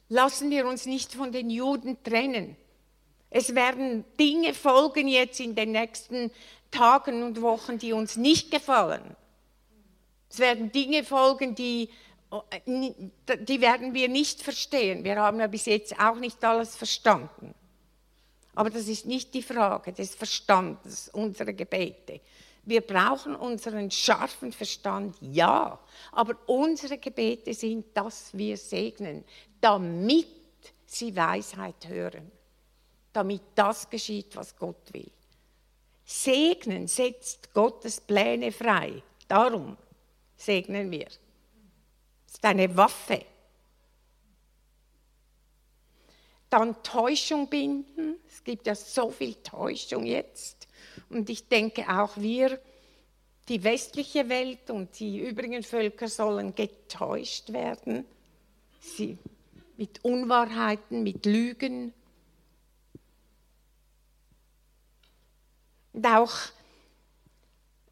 [0.09, 2.55] Lassen wir uns nicht von den Juden trennen.
[3.29, 6.31] Es werden Dinge folgen jetzt in den nächsten
[6.71, 9.15] Tagen und Wochen, die uns nicht gefallen.
[10.29, 11.89] Es werden Dinge folgen, die,
[12.67, 15.03] die werden wir nicht verstehen.
[15.03, 17.53] Wir haben ja bis jetzt auch nicht alles verstanden.
[18.53, 22.21] Aber das ist nicht die Frage des Verstandes unserer Gebete.
[22.65, 25.79] Wir brauchen unseren scharfen Verstand, ja,
[26.11, 29.23] aber unsere Gebete sind, dass wir segnen,
[29.61, 30.27] damit
[30.85, 32.31] sie Weisheit hören,
[33.13, 35.11] damit das geschieht, was Gott will.
[36.03, 39.01] Segnen setzt Gottes Pläne frei.
[39.27, 39.77] Darum
[40.35, 41.07] segnen wir.
[41.07, 43.25] Es ist eine Waffe.
[46.49, 48.15] Dann Täuschung binden.
[48.27, 50.67] Es gibt ja so viel Täuschung jetzt.
[51.09, 52.59] Und ich denke auch wir,
[53.47, 58.05] die westliche Welt und die übrigen Völker sollen getäuscht werden.
[58.79, 59.17] Sie
[59.77, 61.93] mit Unwahrheiten, mit Lügen.
[65.93, 66.31] Und auch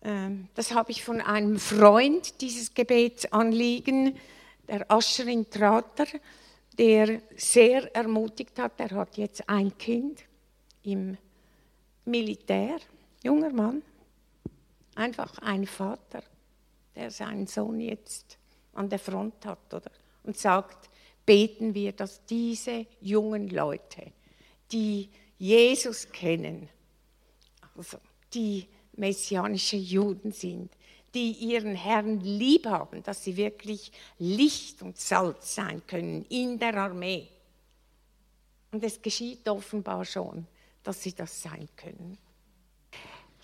[0.04, 4.18] Ähm, das habe ich von einem Freund, dieses Gebetsanliegen,
[4.68, 6.06] der Ascherin Trater,
[6.78, 8.80] der sehr ermutigt hat.
[8.80, 10.20] Er hat jetzt ein Kind
[10.84, 11.18] im
[12.06, 12.78] Militär,
[13.24, 13.82] junger Mann,
[14.96, 16.24] einfach ein Vater,
[16.96, 18.38] der seinen Sohn jetzt
[18.74, 19.92] an der Front hat oder,
[20.24, 20.90] und sagt,
[21.26, 24.12] beten wir, dass diese jungen Leute,
[24.72, 26.70] die Jesus kennen,
[27.76, 27.98] also
[28.34, 30.72] die messianische Juden sind,
[31.14, 36.76] die ihren Herrn lieb haben, dass sie wirklich Licht und Salz sein können in der
[36.76, 37.28] Armee.
[38.72, 40.48] Und es geschieht offenbar schon,
[40.84, 42.18] dass sie das sein können.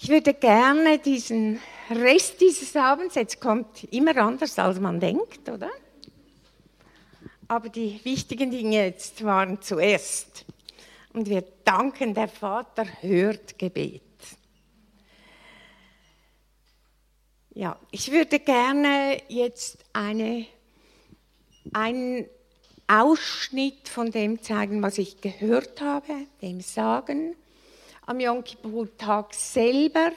[0.01, 1.59] Ich würde gerne diesen
[1.89, 5.69] Rest dieses Abends, jetzt kommt immer anders, als man denkt, oder?
[7.49, 10.45] Aber die wichtigen Dinge jetzt waren zuerst.
[11.11, 14.01] Und wir danken, der Vater hört Gebet.
[17.53, 20.45] Ja, ich würde gerne jetzt eine,
[21.73, 22.25] einen
[22.87, 27.35] Ausschnitt von dem zeigen, was ich gehört habe, dem sagen.
[28.09, 30.11] Am Yom Kippur-Tag selber,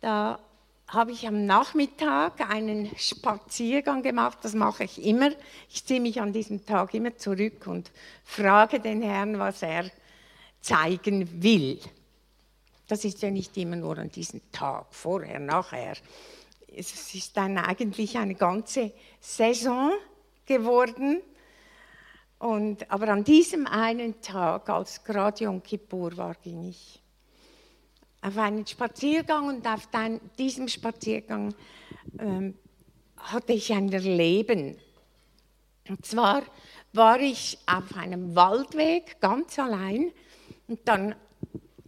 [0.00, 0.40] da
[0.88, 5.30] habe ich am Nachmittag einen Spaziergang gemacht, das mache ich immer.
[5.70, 7.92] Ich ziehe mich an diesem Tag immer zurück und
[8.24, 9.88] frage den Herrn, was er
[10.60, 11.78] zeigen will.
[12.88, 15.94] Das ist ja nicht immer nur an diesem Tag, vorher, nachher.
[16.66, 19.92] Es ist dann eigentlich eine ganze Saison
[20.46, 21.22] geworden.
[22.38, 27.02] Und, aber an diesem einen Tag, als gerade Yom Kippur war, ging ich
[28.22, 31.54] auf einen Spaziergang und auf den, diesem Spaziergang
[32.18, 32.54] ähm,
[33.16, 34.76] hatte ich ein Erleben.
[35.88, 36.42] Und zwar
[36.92, 40.12] war ich auf einem Waldweg ganz allein
[40.68, 41.14] und dann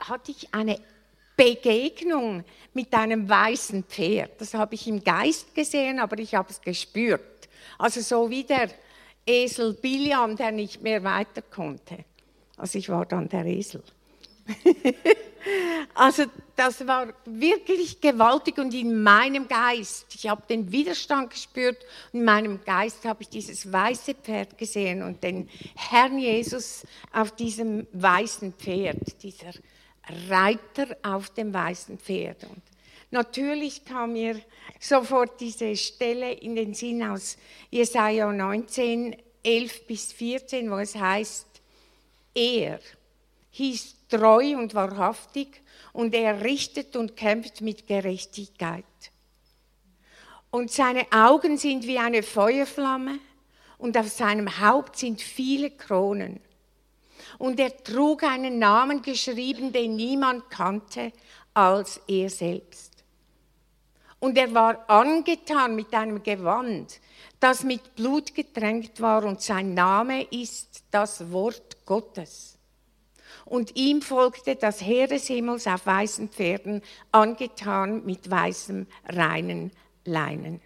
[0.00, 0.80] hatte ich eine
[1.36, 4.40] Begegnung mit einem weißen Pferd.
[4.40, 7.48] Das habe ich im Geist gesehen, aber ich habe es gespürt.
[7.78, 8.68] Also so wie der
[9.26, 12.04] Esel Biliam, der nicht mehr weiter konnte.
[12.56, 13.82] Also ich war dann der Esel.
[15.94, 16.24] also
[16.56, 21.78] das war wirklich gewaltig und in meinem Geist, ich habe den Widerstand gespürt
[22.12, 27.86] in meinem Geist habe ich dieses weiße Pferd gesehen und den Herrn Jesus auf diesem
[27.92, 29.52] weißen Pferd, dieser
[30.28, 32.44] Reiter auf dem weißen Pferd.
[32.44, 32.62] Und
[33.10, 34.40] natürlich kam mir
[34.78, 37.36] sofort diese Stelle in den Sinn aus
[37.70, 41.46] Jesaja 19, 11 bis 14, wo es heißt,
[42.34, 42.80] er
[43.50, 48.84] hieß treu und wahrhaftig und er richtet und kämpft mit Gerechtigkeit.
[50.50, 53.18] Und seine Augen sind wie eine Feuerflamme
[53.78, 56.40] und auf seinem Haupt sind viele Kronen.
[57.38, 61.12] Und er trug einen Namen geschrieben, den niemand kannte
[61.54, 62.89] als er selbst.
[64.20, 67.00] Und er war angetan mit einem Gewand,
[67.40, 72.60] das mit Blut getränkt war, und sein Name ist das Wort Gottes
[73.50, 79.72] und ihm folgte das Heer des Himmels auf weißen Pferden, angetan mit weißem, reinen
[80.04, 80.60] Leinen.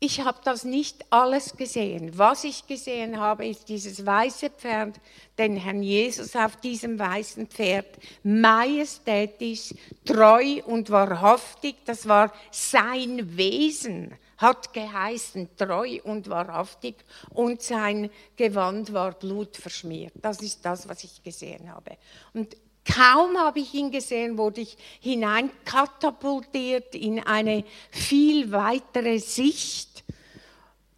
[0.00, 2.16] Ich habe das nicht alles gesehen.
[2.16, 4.94] Was ich gesehen habe, ist dieses weiße Pferd,
[5.38, 11.76] den Herrn Jesus auf diesem weißen Pferd, majestätisch, treu und wahrhaftig.
[11.84, 16.94] Das war sein Wesen hat geheißen treu und wahrhaftig
[17.30, 20.12] und sein Gewand war blutverschmiert.
[20.22, 21.96] Das ist das, was ich gesehen habe.
[22.32, 22.56] Und
[22.88, 30.04] kaum habe ich ihn gesehen, wurde ich hineinkatapultiert in eine viel weitere Sicht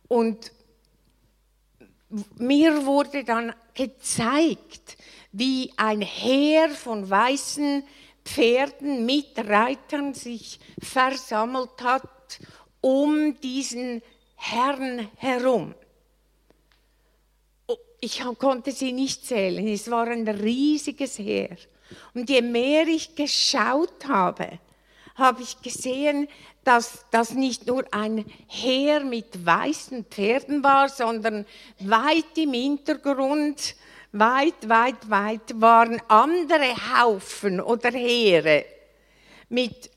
[0.08, 0.52] und
[2.36, 4.96] mir wurde dann gezeigt,
[5.32, 7.84] wie ein Heer von weißen
[8.24, 12.40] Pferden mit Reitern sich versammelt hat
[12.80, 14.02] um diesen
[14.36, 15.74] Herrn herum.
[17.66, 21.56] Oh, ich konnte sie nicht zählen, es war ein riesiges Heer.
[22.14, 24.58] Und je mehr ich geschaut habe,
[25.14, 26.28] habe ich gesehen,
[26.64, 31.46] dass das nicht nur ein Heer mit weißen Pferden war, sondern
[31.78, 33.74] weit im Hintergrund,
[34.12, 38.64] weit, weit, weit waren andere Haufen oder Heere
[39.48, 39.90] mit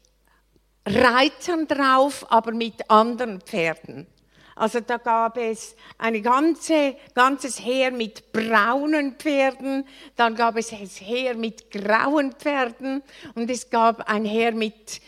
[0.86, 4.08] Reitern drauf, aber mit anderen Pferden.
[4.56, 10.88] Also da gab es ein ganze, ganzes Heer mit braunen Pferden, dann gab es ein
[10.88, 13.02] Heer mit grauen Pferden
[13.36, 15.02] und es gab ein Heer mit,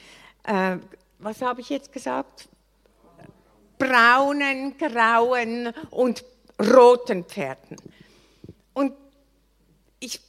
[0.43, 0.77] äh,
[1.19, 2.47] was habe ich jetzt gesagt?
[3.77, 6.23] Braunen, grauen und
[6.59, 7.77] roten Pferden.
[8.73, 8.93] Und
[9.99, 10.19] ich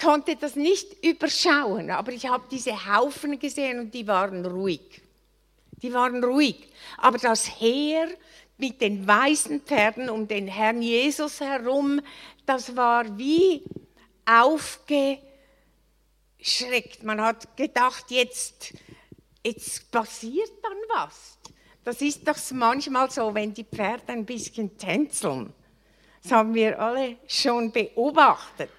[0.00, 5.02] konnte das nicht überschauen, aber ich habe diese Haufen gesehen und die waren ruhig.
[5.82, 6.68] Die waren ruhig.
[6.98, 8.08] Aber das Heer
[8.60, 12.00] mit den weißen Pferden um den Herrn Jesus herum,
[12.46, 13.64] das war wie
[14.26, 15.22] aufgeschreckt.
[17.02, 18.74] Man hat gedacht, jetzt,
[19.44, 21.38] jetzt passiert dann was.
[21.84, 25.52] Das ist doch manchmal so, wenn die Pferde ein bisschen tänzeln.
[26.22, 28.70] Das haben wir alle schon beobachtet.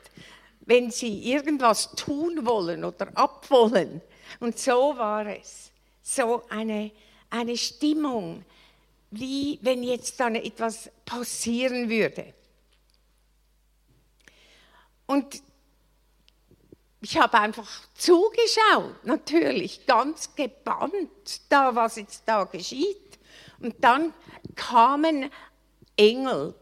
[0.62, 4.02] Wenn sie irgendwas tun wollen oder abwollen.
[4.40, 5.72] Und so war es.
[6.04, 6.92] So eine,
[7.30, 8.46] eine Stimmung,
[9.12, 12.34] wie wenn jetzt dann etwas passieren würde.
[15.06, 15.44] Und
[17.02, 23.20] ich habe einfach zugeschaut, natürlich, ganz gebannt, da was jetzt da geschieht.
[23.60, 24.14] Und dann
[24.56, 25.30] kamen
[25.98, 26.56] Engelwesen.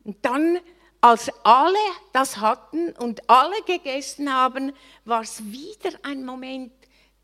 [0.04, 0.58] Und dann,
[1.00, 1.76] als alle
[2.12, 4.72] das hatten und alle gegessen haben,
[5.04, 6.72] war es wieder ein Moment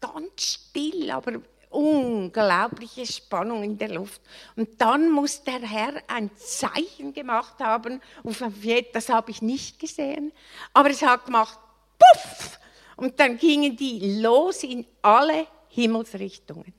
[0.00, 1.40] ganz still, aber
[1.70, 4.20] unglaubliche Spannung in der Luft.
[4.56, 8.00] Und dann muss der Herr ein Zeichen gemacht haben,
[8.92, 10.32] das habe ich nicht gesehen,
[10.72, 11.58] aber es hat gemacht,
[11.98, 12.58] puff,
[12.96, 16.74] und dann gingen die los in alle Himmelsrichtungen.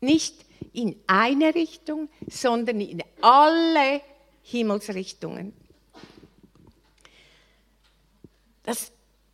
[0.00, 4.00] Nicht in eine Richtung, sondern in alle
[4.42, 5.52] Himmelsrichtungen.
[8.62, 8.92] Das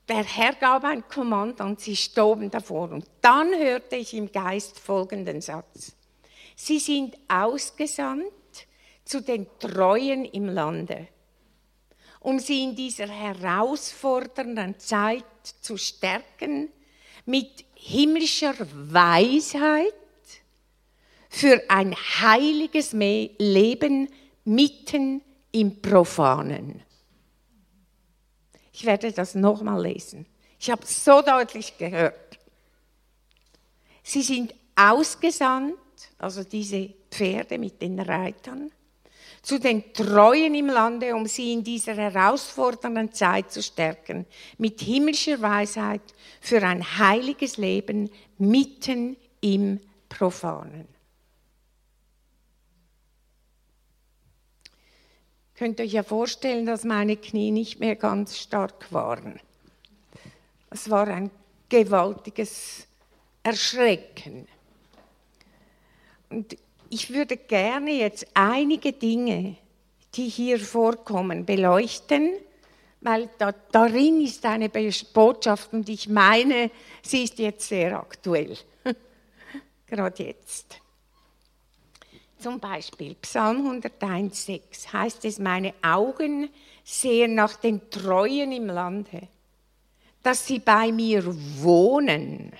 [0.08, 2.90] der Herr gab ein Kommando und sie stoben davor.
[2.92, 5.96] Und dann hörte ich im Geist folgenden Satz.
[6.54, 8.32] Sie sind ausgesandt
[9.04, 11.08] zu den Treuen im Lande,
[12.20, 15.24] um sie in dieser herausfordernden Zeit
[15.60, 16.70] zu stärken
[17.24, 19.92] mit himmlischer Weisheit
[21.28, 24.08] für ein heiliges Leben
[24.44, 25.20] mitten
[25.52, 26.85] im Profanen.
[28.76, 30.26] Ich werde das nochmal lesen.
[30.60, 32.38] Ich habe es so deutlich gehört.
[34.02, 35.78] Sie sind ausgesandt,
[36.18, 38.70] also diese Pferde mit den Reitern,
[39.40, 44.26] zu den Treuen im Lande, um sie in dieser herausfordernden Zeit zu stärken,
[44.58, 46.02] mit himmlischer Weisheit
[46.42, 50.86] für ein heiliges Leben mitten im Profanen.
[55.56, 59.40] Könnt euch ja vorstellen, dass meine Knie nicht mehr ganz stark waren.
[60.68, 61.30] Es war ein
[61.70, 62.86] gewaltiges
[63.42, 64.46] Erschrecken.
[66.28, 66.56] Und
[66.90, 69.56] ich würde gerne jetzt einige Dinge,
[70.14, 72.32] die hier vorkommen, beleuchten,
[73.00, 76.70] weil da, darin ist eine Botschaft und ich meine,
[77.02, 78.58] sie ist jetzt sehr aktuell.
[79.86, 80.80] Gerade jetzt.
[82.46, 86.48] Zum Beispiel Psalm 101,6 heißt es, meine Augen
[86.84, 89.26] sehen nach den Treuen im Lande,
[90.22, 92.52] dass sie bei mir wohnen.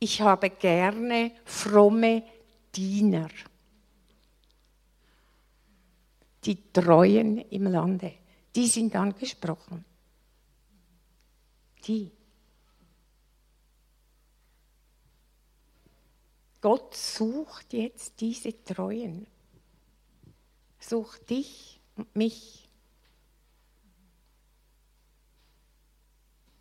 [0.00, 2.24] Ich habe gerne fromme
[2.74, 3.28] Diener.
[6.44, 8.14] Die Treuen im Lande,
[8.56, 9.84] die sind angesprochen.
[11.86, 12.15] Die.
[16.66, 19.28] Gott sucht jetzt diese Treuen.
[20.80, 22.68] Sucht dich und mich.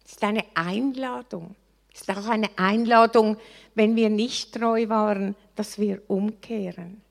[0.05, 1.55] Es ist eine Einladung.
[1.91, 3.37] Es ist auch eine Einladung,
[3.73, 7.01] wenn wir nicht treu waren, dass wir umkehren.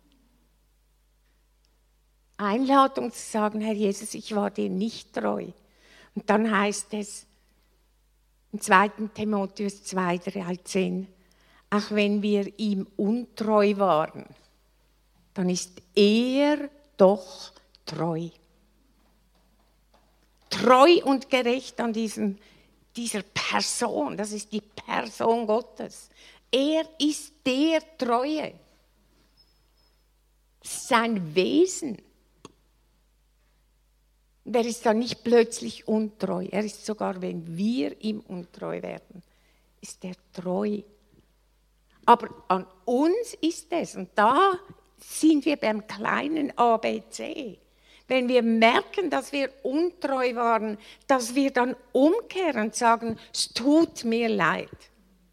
[2.37, 5.49] Einladung zu sagen, Herr Jesus, ich war dir nicht treu.
[6.15, 7.27] Und dann heißt es
[8.53, 8.89] im 2.
[9.13, 11.09] Timotheus 2, 13,
[11.75, 14.25] auch wenn wir ihm untreu waren,
[15.35, 17.53] dann ist er doch
[17.85, 18.29] treu.
[20.49, 22.39] Treu und gerecht an diesem,
[22.95, 26.09] dieser Person, das ist die Person Gottes.
[26.53, 28.55] Er ist der Treue.
[30.63, 32.01] Sein Wesen.
[34.45, 36.47] Und er ist dann nicht plötzlich untreu.
[36.51, 39.23] Er ist sogar, wenn wir ihm untreu werden,
[39.81, 40.83] ist er treu.
[42.07, 44.59] Aber an uns ist es, und da
[44.99, 47.59] sind wir beim kleinen ABC.
[48.07, 54.05] Wenn wir merken, dass wir untreu waren, dass wir dann umkehren und sagen, es tut
[54.05, 54.69] mir leid.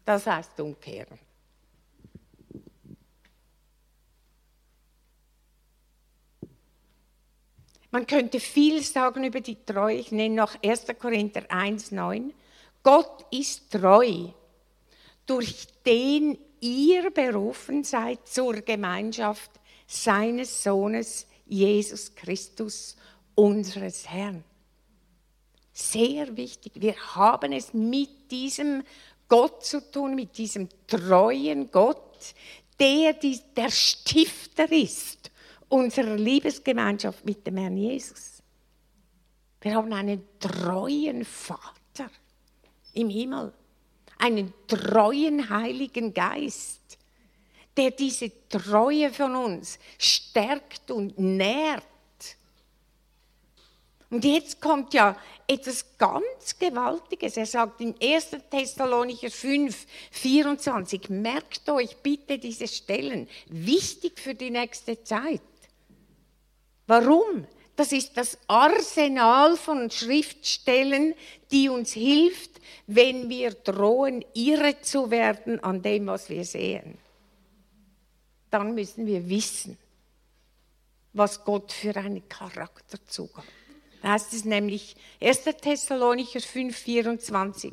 [0.04, 1.18] Das heißt umkehren.
[7.90, 9.96] Man könnte viel sagen über die Treue.
[9.96, 10.86] Ich nenne noch 1.
[10.98, 12.32] Korinther 1,9.
[12.82, 14.28] Gott ist treu,
[15.26, 19.50] durch den ihr berufen seid zur Gemeinschaft
[19.86, 22.96] seines Sohnes Jesus Christus,
[23.34, 24.44] unseres Herrn.
[25.72, 26.72] Sehr wichtig.
[26.76, 28.82] Wir haben es mit diesem
[29.28, 32.34] Gott zu tun, mit diesem treuen Gott,
[32.78, 35.30] der die, der Stifter ist
[35.68, 38.42] unserer Liebesgemeinschaft mit dem Herrn Jesus.
[39.62, 42.10] Wir haben einen treuen Vater
[42.92, 43.54] im Himmel,
[44.22, 46.80] einen treuen Heiligen Geist,
[47.76, 51.82] der diese Treue von uns stärkt und nährt.
[54.10, 55.16] Und jetzt kommt ja
[55.48, 57.36] etwas ganz Gewaltiges.
[57.36, 58.36] Er sagt in 1.
[58.48, 65.40] Thessalonicher 5, 24, merkt euch bitte diese Stellen, wichtig für die nächste Zeit.
[66.86, 67.46] Warum?
[67.76, 71.14] Das ist das Arsenal von Schriftstellen,
[71.50, 76.98] die uns hilft, wenn wir drohen, irre zu werden an dem, was wir sehen
[78.52, 79.78] dann müssen wir wissen,
[81.14, 83.44] was Gott für einen Charakterzug hat.
[84.02, 85.44] Da heißt es nämlich 1.
[85.60, 87.72] Thessalonicher 5, 24.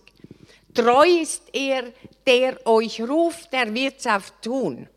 [0.74, 1.92] Treu ist er,
[2.26, 4.88] der euch ruft, der wird es auch tun.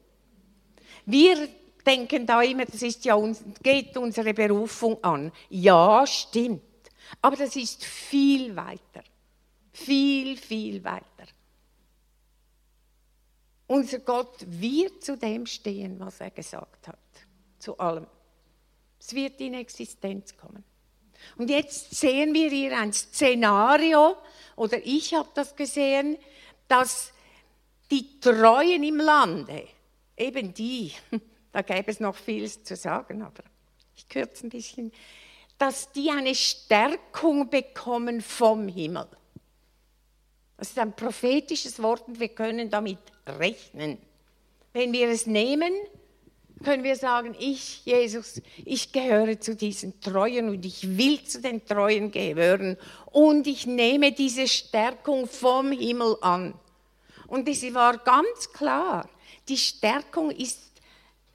[1.04, 1.48] Wir
[1.86, 5.32] denken da immer, das ist ja uns, geht unsere Berufung an.
[5.50, 6.62] Ja, stimmt.
[7.20, 9.02] Aber das ist viel weiter.
[9.72, 11.04] Viel, viel weiter.
[13.66, 16.98] Unser Gott wird zu dem stehen, was er gesagt hat.
[17.58, 18.06] Zu allem.
[19.00, 20.62] Es wird in Existenz kommen.
[21.36, 24.16] Und jetzt sehen wir hier ein Szenario,
[24.56, 26.18] oder ich habe das gesehen,
[26.68, 27.12] dass
[27.90, 29.68] die Treuen im Lande,
[30.16, 30.92] eben die,
[31.52, 33.44] da gäbe es noch vieles zu sagen, aber
[33.94, 34.92] ich kürze ein bisschen,
[35.58, 39.06] dass die eine Stärkung bekommen vom Himmel.
[40.56, 43.98] Das ist ein prophetisches Wort und wir können damit rechnen.
[44.72, 45.72] Wenn wir es nehmen,
[46.62, 51.66] können wir sagen, ich, Jesus, ich gehöre zu diesen Treuen und ich will zu den
[51.66, 52.76] Treuen gehören
[53.06, 56.54] und ich nehme diese Stärkung vom Himmel an.
[57.26, 59.08] Und es war ganz klar,
[59.48, 60.71] die Stärkung ist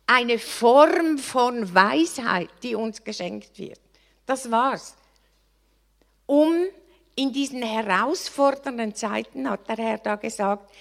[0.08, 3.80] eine Form von Weisheit, die uns geschenkt wird.
[4.26, 4.95] Das war's.
[6.26, 6.66] Um
[7.16, 10.72] in diesen herausfordernden Zeiten, hat der Herr da gesagt,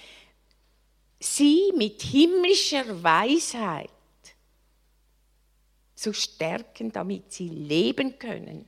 [1.19, 3.89] sie mit himmlischer Weisheit
[5.95, 8.65] zu stärken, damit sie leben können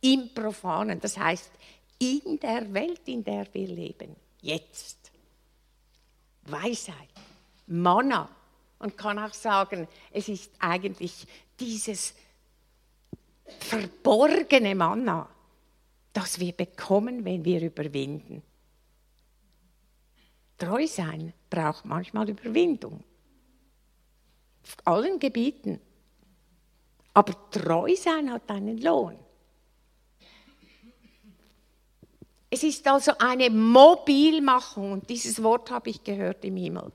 [0.00, 1.50] im Profanen, das heißt
[1.98, 4.98] in der Welt, in der wir leben, jetzt.
[6.42, 7.08] Weisheit,
[7.66, 8.28] Manna.
[8.84, 11.26] Man kann auch sagen, es ist eigentlich
[11.58, 12.12] dieses
[13.46, 15.26] verborgene Manna,
[16.12, 18.42] das wir bekommen, wenn wir überwinden.
[20.58, 23.02] Treu sein braucht manchmal Überwindung.
[24.62, 25.80] Auf allen Gebieten.
[27.14, 29.18] Aber treu sein hat einen Lohn.
[32.50, 36.92] Es ist also eine Mobilmachung, und dieses Wort habe ich gehört im Himmel.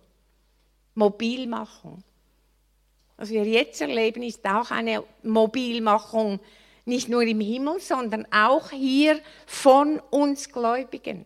[0.95, 2.03] Mobilmachung.
[3.17, 6.39] Was wir jetzt erleben, ist auch eine Mobilmachung
[6.85, 11.25] nicht nur im Himmel, sondern auch hier von uns Gläubigen.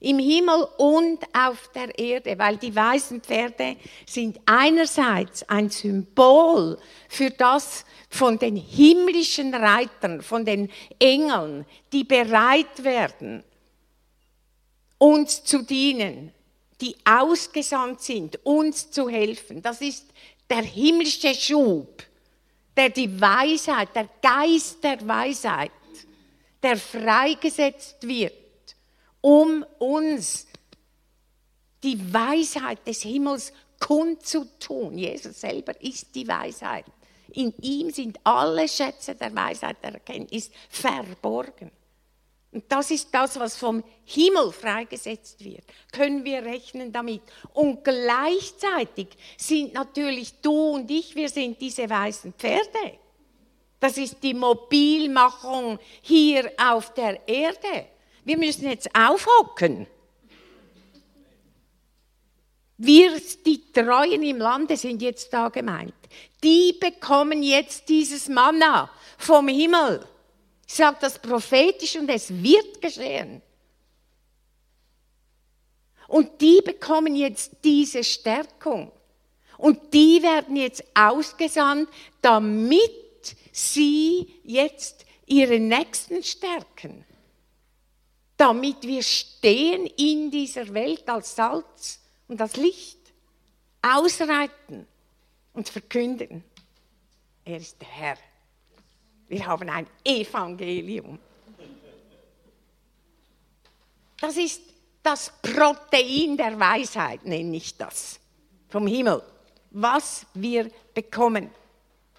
[0.00, 3.76] Im Himmel und auf der Erde, weil die weißen Pferde
[4.06, 6.78] sind einerseits ein Symbol
[7.08, 13.44] für das von den himmlischen Reitern, von den Engeln, die bereit werden,
[14.96, 16.32] uns zu dienen,
[16.80, 19.62] die ausgesandt sind, uns zu helfen.
[19.62, 20.06] Das ist
[20.48, 22.02] der himmlische Schub,
[22.76, 25.70] der die Weisheit, der Geist der Weisheit,
[26.62, 28.32] der freigesetzt wird,
[29.20, 30.46] um uns
[31.82, 34.98] die Weisheit des Himmels kundzutun.
[34.98, 36.84] Jesus selber ist die Weisheit.
[37.32, 41.70] In ihm sind alle Schätze der Weisheit, der Erkenntnis verborgen.
[42.52, 45.62] Und das ist das, was vom Himmel freigesetzt wird.
[45.92, 47.22] Können wir rechnen damit.
[47.52, 52.98] Und gleichzeitig sind natürlich du und ich, wir sind diese weißen Pferde.
[53.78, 57.86] Das ist die Mobilmachung hier auf der Erde.
[58.24, 59.86] Wir müssen jetzt aufhocken.
[62.76, 65.94] Wir, die Treuen im Lande, sind jetzt da gemeint.
[66.42, 70.06] Die bekommen jetzt dieses Manna vom Himmel.
[70.70, 73.42] Ich sage das prophetisch und es wird geschehen.
[76.06, 78.92] Und die bekommen jetzt diese Stärkung.
[79.58, 81.90] Und die werden jetzt ausgesandt,
[82.22, 87.04] damit sie jetzt ihre Nächsten stärken.
[88.36, 91.98] Damit wir stehen in dieser Welt als Salz
[92.28, 93.00] und als Licht.
[93.82, 94.86] Ausreiten
[95.52, 96.44] und verkünden.
[97.44, 98.29] Er ist der Herr.
[99.30, 101.20] Wir haben ein Evangelium.
[104.20, 104.60] Das ist
[105.04, 108.18] das Protein der Weisheit, nenne ich das,
[108.68, 109.22] vom Himmel,
[109.70, 111.48] was wir bekommen.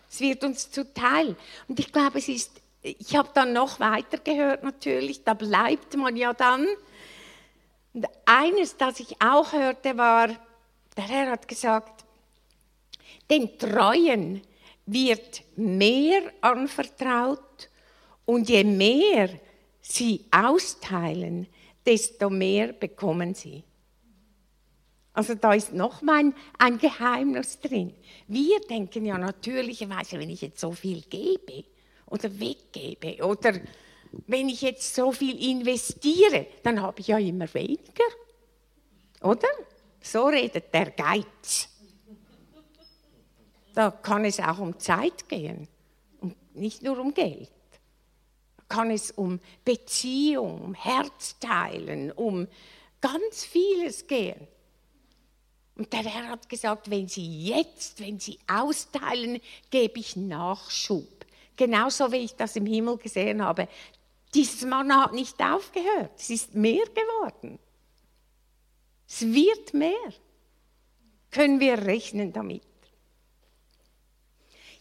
[0.10, 1.36] Es wird uns zuteil.
[1.68, 6.16] Und ich glaube, es ist, ich habe dann noch weiter gehört natürlich, da bleibt man
[6.16, 6.66] ja dann.
[7.94, 10.30] Und eines, das ich auch hörte, war,
[10.96, 12.06] der Herr hat gesagt,
[13.30, 14.42] den Treuen
[14.92, 17.70] wird mehr anvertraut
[18.26, 19.30] und je mehr
[19.82, 21.48] sie austeilen,
[21.86, 23.64] desto mehr bekommen sie.
[25.14, 27.94] Also da ist noch mal ein Geheimnis drin.
[28.28, 31.66] Wir denken ja natürlicherweise, wenn ich jetzt so viel gebe
[32.06, 33.60] oder weggebe oder
[34.28, 38.04] wenn ich jetzt so viel investiere, dann habe ich ja immer weniger.
[39.22, 39.48] Oder?
[40.02, 41.71] So redet der Geiz.
[43.74, 45.68] Da kann es auch um Zeit gehen
[46.20, 47.52] und nicht nur um Geld.
[48.58, 52.48] Da kann es um Beziehung, um Herzteilen, um
[53.00, 54.48] ganz vieles gehen.
[55.76, 61.26] Und der Herr hat gesagt, wenn Sie jetzt, wenn Sie austeilen, gebe ich Nachschub.
[61.56, 63.68] Genauso wie ich das im Himmel gesehen habe.
[64.34, 66.12] Dieses Mann hat nicht aufgehört.
[66.18, 67.60] Es ist mehr geworden.
[69.08, 70.14] Es wird mehr.
[71.32, 72.64] Können wir rechnen damit.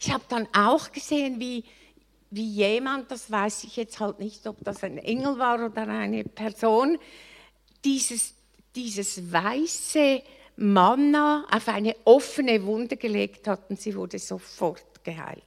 [0.01, 1.63] Ich habe dann auch gesehen, wie,
[2.31, 6.25] wie jemand, das weiß ich jetzt halt nicht, ob das ein Engel war oder eine
[6.25, 6.99] Person,
[7.85, 8.35] dieses,
[8.75, 10.23] dieses weiße
[10.57, 15.43] Manna auf eine offene Wunde gelegt hat und sie wurde sofort geheilt.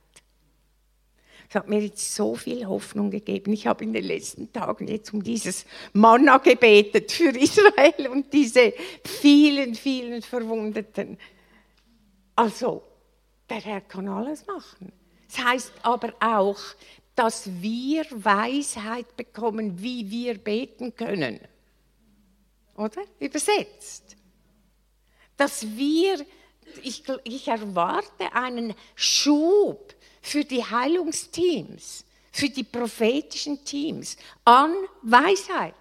[1.48, 3.54] Das hat mir jetzt so viel Hoffnung gegeben.
[3.54, 8.74] Ich habe in den letzten Tagen jetzt um dieses Manna gebetet für Israel und diese
[9.04, 11.18] vielen, vielen Verwundeten.
[12.36, 12.84] Also,
[13.54, 14.92] der Herr kann alles machen.
[15.28, 16.60] Das heißt aber auch,
[17.16, 21.40] dass wir Weisheit bekommen, wie wir beten können.
[22.76, 23.04] Oder?
[23.20, 24.16] Übersetzt.
[25.38, 26.26] Dass wir,
[26.82, 34.74] ich, ich erwarte einen Schub für die Heilungsteams, für die prophetischen Teams an
[35.04, 35.76] Weisheit.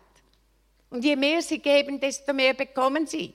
[0.91, 3.33] Und je mehr sie geben, desto mehr bekommen sie.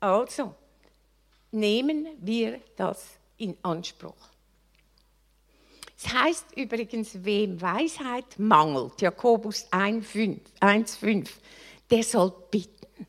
[0.00, 0.54] Also,
[1.50, 3.04] nehmen wir das
[3.36, 4.28] in Anspruch.
[5.96, 11.28] Es heißt übrigens, wem Weisheit mangelt, Jakobus 1,5,
[11.90, 13.06] der soll bitten.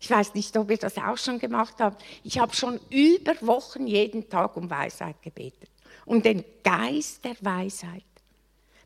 [0.00, 2.02] Ich weiß nicht, ob ihr das auch schon gemacht habt.
[2.22, 5.68] Ich habe schon über Wochen jeden Tag um Weisheit gebetet,
[6.06, 8.04] um den Geist der Weisheit.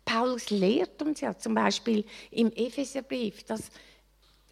[0.04, 3.70] Paulus lehrt uns ja zum Beispiel im Epheserbrief, dass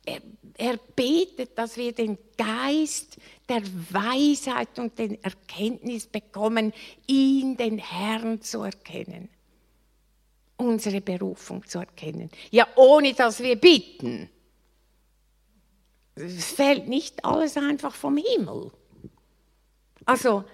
[0.08, 0.20] er,
[0.56, 6.72] er betet, dass wir den Geist der Weisheit und den Erkenntnis bekommen,
[7.06, 9.28] ihn, den Herrn zu erkennen.
[10.56, 12.30] Unsere Berufung zu erkennen.
[12.50, 14.28] Ja, ohne dass wir bitten.
[16.16, 18.72] Es fällt nicht alles einfach vom Himmel.
[20.04, 20.44] Also,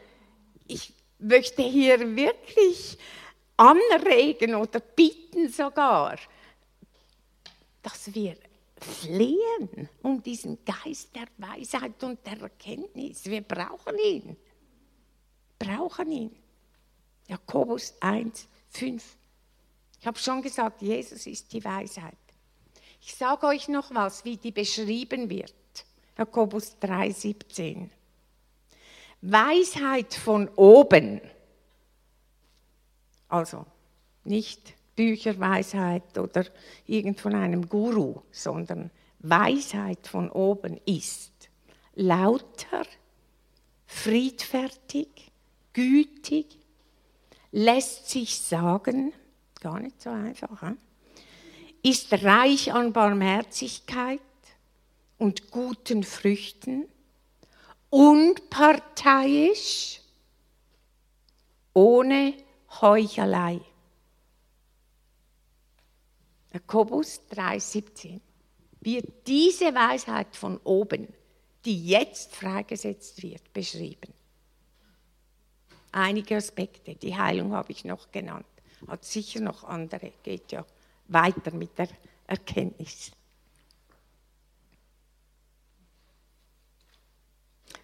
[0.67, 2.99] ich möchte hier wirklich
[3.57, 6.19] anregen oder bitten sogar,
[7.83, 8.37] dass wir
[8.85, 13.25] flehen um diesen Geist der Weisheit und der Erkenntnis.
[13.25, 14.37] Wir brauchen ihn.
[15.59, 16.37] Brauchen ihn.
[17.27, 19.17] Jakobus 1, 5.
[20.01, 22.19] Ich habe schon gesagt, Jesus ist die Weisheit.
[23.01, 25.55] Ich sage euch noch was, wie die beschrieben wird.
[26.17, 27.89] Jakobus 3,17.
[29.23, 31.21] Weisheit von oben,
[33.29, 33.65] also
[34.25, 36.47] nicht Bücherweisheit oder
[36.87, 41.35] irgend von einem Guru, sondern Weisheit von oben ist
[41.95, 42.85] lauter,
[43.87, 45.09] friedfertig,
[45.73, 46.59] gütig,
[47.53, 49.15] lässt sich sagen,
[49.61, 50.75] gar nicht so einfach, he?
[51.91, 54.21] ist reich an Barmherzigkeit
[55.19, 56.89] und guten Früchten,
[57.91, 60.01] unparteiisch,
[61.75, 62.35] ohne
[62.81, 63.61] Heuchelei.
[66.55, 68.21] Jakobus 3,17
[68.81, 71.09] wird diese Weisheit von oben,
[71.65, 74.15] die jetzt freigesetzt wird, beschrieben.
[75.91, 78.47] Einige Aspekte, die Heilung habe ich noch genannt,
[78.87, 80.65] hat sicher noch andere, geht ja
[81.09, 81.89] weiter mit der
[82.29, 83.11] Erkenntnis.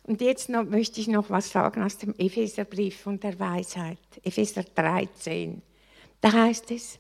[0.05, 4.62] Und jetzt noch, möchte ich noch was sagen aus dem Epheserbrief von der Weisheit, Epheser
[4.62, 5.61] 13.
[6.21, 6.99] Da heißt es,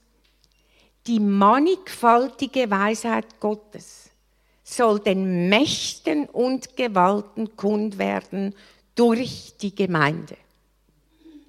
[1.06, 4.10] die mannigfaltige Weisheit Gottes
[4.62, 8.54] soll den Mächten und Gewalten kund werden
[8.94, 10.36] durch die Gemeinde.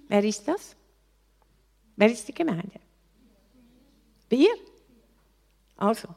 [0.08, 0.76] Wer ist das?
[1.96, 2.80] Wer ist die Gemeinde?
[4.30, 4.50] Wir?
[5.78, 6.08] Also.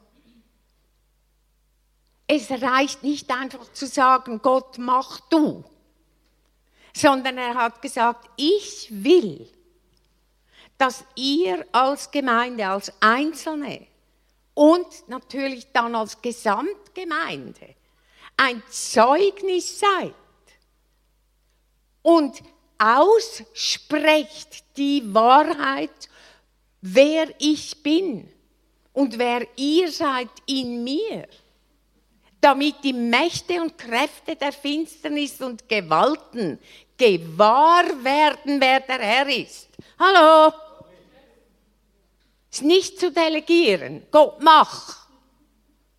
[2.27, 5.63] Es reicht nicht einfach zu sagen, Gott mach du,
[6.93, 9.47] sondern er hat gesagt, ich will,
[10.77, 13.87] dass ihr als Gemeinde, als Einzelne
[14.53, 17.75] und natürlich dann als Gesamtgemeinde
[18.37, 20.13] ein Zeugnis seid
[22.01, 22.41] und
[22.77, 26.09] aussprecht die Wahrheit,
[26.81, 28.31] wer ich bin
[28.93, 31.27] und wer ihr seid in mir,
[32.41, 36.59] damit die Mächte und Kräfte der Finsternis und Gewalten
[36.97, 39.69] gewahr werden, wer der Herr ist.
[39.97, 40.53] Hallo?
[42.55, 45.07] Ist nicht zu delegieren, Gott mach,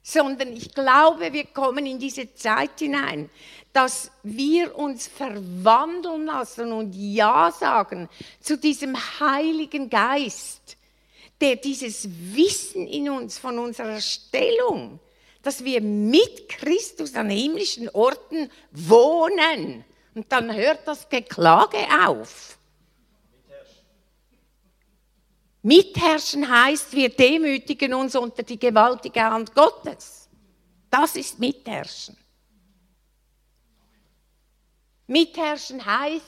[0.02, 3.28] sondern ich glaube, wir kommen in diese Zeit hinein,
[3.74, 8.08] dass wir uns verwandeln lassen und Ja sagen
[8.40, 10.78] zu diesem Heiligen Geist,
[11.42, 14.98] der dieses Wissen in uns von unserer Stellung,
[15.42, 19.84] dass wir mit Christus an himmlischen Orten wohnen.
[20.14, 21.76] Und dann hört das Geklage
[22.06, 22.56] auf.
[25.66, 30.28] Mitherrschen heißt, wir demütigen uns unter die gewaltige Hand Gottes.
[30.88, 32.16] Das ist Mitherrschen.
[35.08, 36.22] Mitherrschen heißt,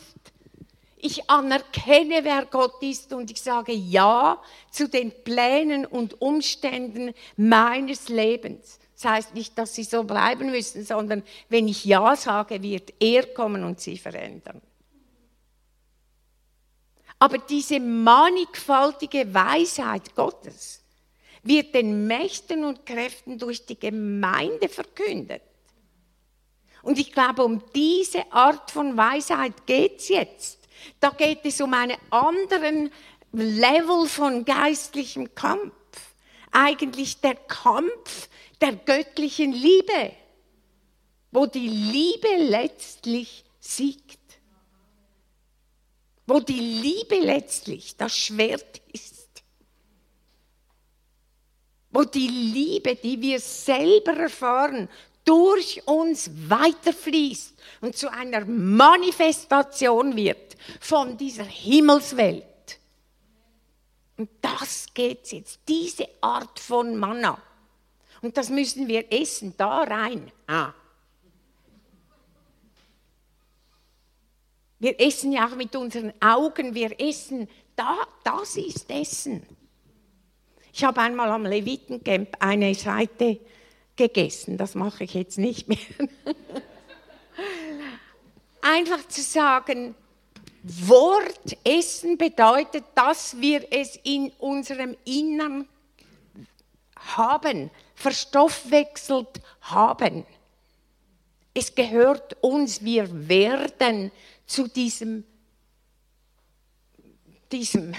[0.97, 8.09] ich anerkenne, wer Gott ist und ich sage Ja zu den Plänen und Umständen meines
[8.09, 8.80] Lebens.
[8.95, 13.24] Das heißt nicht, dass sie so bleiben müssen, sondern wenn ich Ja sage, wird er
[13.34, 14.61] kommen und sie verändern.
[17.19, 20.83] Aber diese mannigfaltige Weisheit Gottes
[21.43, 25.43] wird den Mächten und Kräften durch die Gemeinde verkündet.
[26.83, 30.69] Und ich glaube, um diese Art von Weisheit geht es jetzt.
[31.01, 32.91] Da geht es um einen anderen
[33.33, 35.73] Level von geistlichem Kampf.
[36.53, 38.29] Eigentlich der Kampf
[38.61, 40.12] der göttlichen Liebe,
[41.31, 44.18] wo die Liebe letztlich siegt
[46.29, 49.43] wo die Liebe letztlich das Schwert ist,
[51.91, 54.91] wo die Liebe, die wir selber erfahren,
[55.24, 62.45] durch uns weiterfließt und zu einer Manifestation wird von dieser Himmelswelt.
[64.18, 67.41] Und das geht jetzt, diese Art von Manna.
[68.20, 70.31] Und das müssen wir essen, da rein.
[70.47, 70.74] Ah.
[74.79, 79.45] Wir essen ja auch mit unseren Augen, wir essen, da, das ist Essen.
[80.72, 83.41] Ich habe einmal am Levitencamp eine Seite
[83.97, 85.79] gegessen, das mache ich jetzt nicht mehr.
[88.61, 89.95] Einfach zu sagen,
[90.62, 95.68] Wort essen bedeutet, dass wir es in unserem Innern
[97.16, 100.24] haben, verstoffwechselt haben.
[101.55, 104.12] Es gehört uns, wir werden
[104.49, 105.24] zu diesem,
[107.53, 107.94] diesem,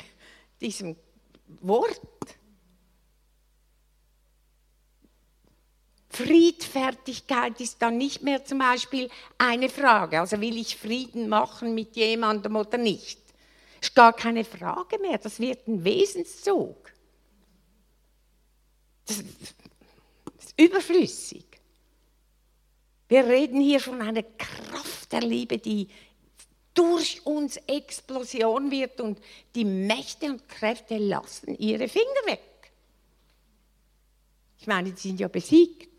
[0.60, 0.98] diesem
[1.62, 2.02] Wort.
[6.10, 10.20] Friedfertigkeit ist dann nicht mehr zum Beispiel eine Frage.
[10.20, 13.22] Also will ich Frieden machen mit jemandem oder nicht?
[13.80, 15.18] Ist gar keine Frage mehr.
[15.18, 16.92] Das wird ein Wesenszug.
[19.06, 21.46] Das, ist überflüssig.
[23.08, 25.88] Wir reden hier von einer Kraft der Liebe, die
[26.74, 29.20] durch uns Explosion wird und
[29.56, 32.42] die Mächte und Kräfte lassen ihre Finger weg.
[34.60, 35.90] Ich meine, die sind ja besiegt.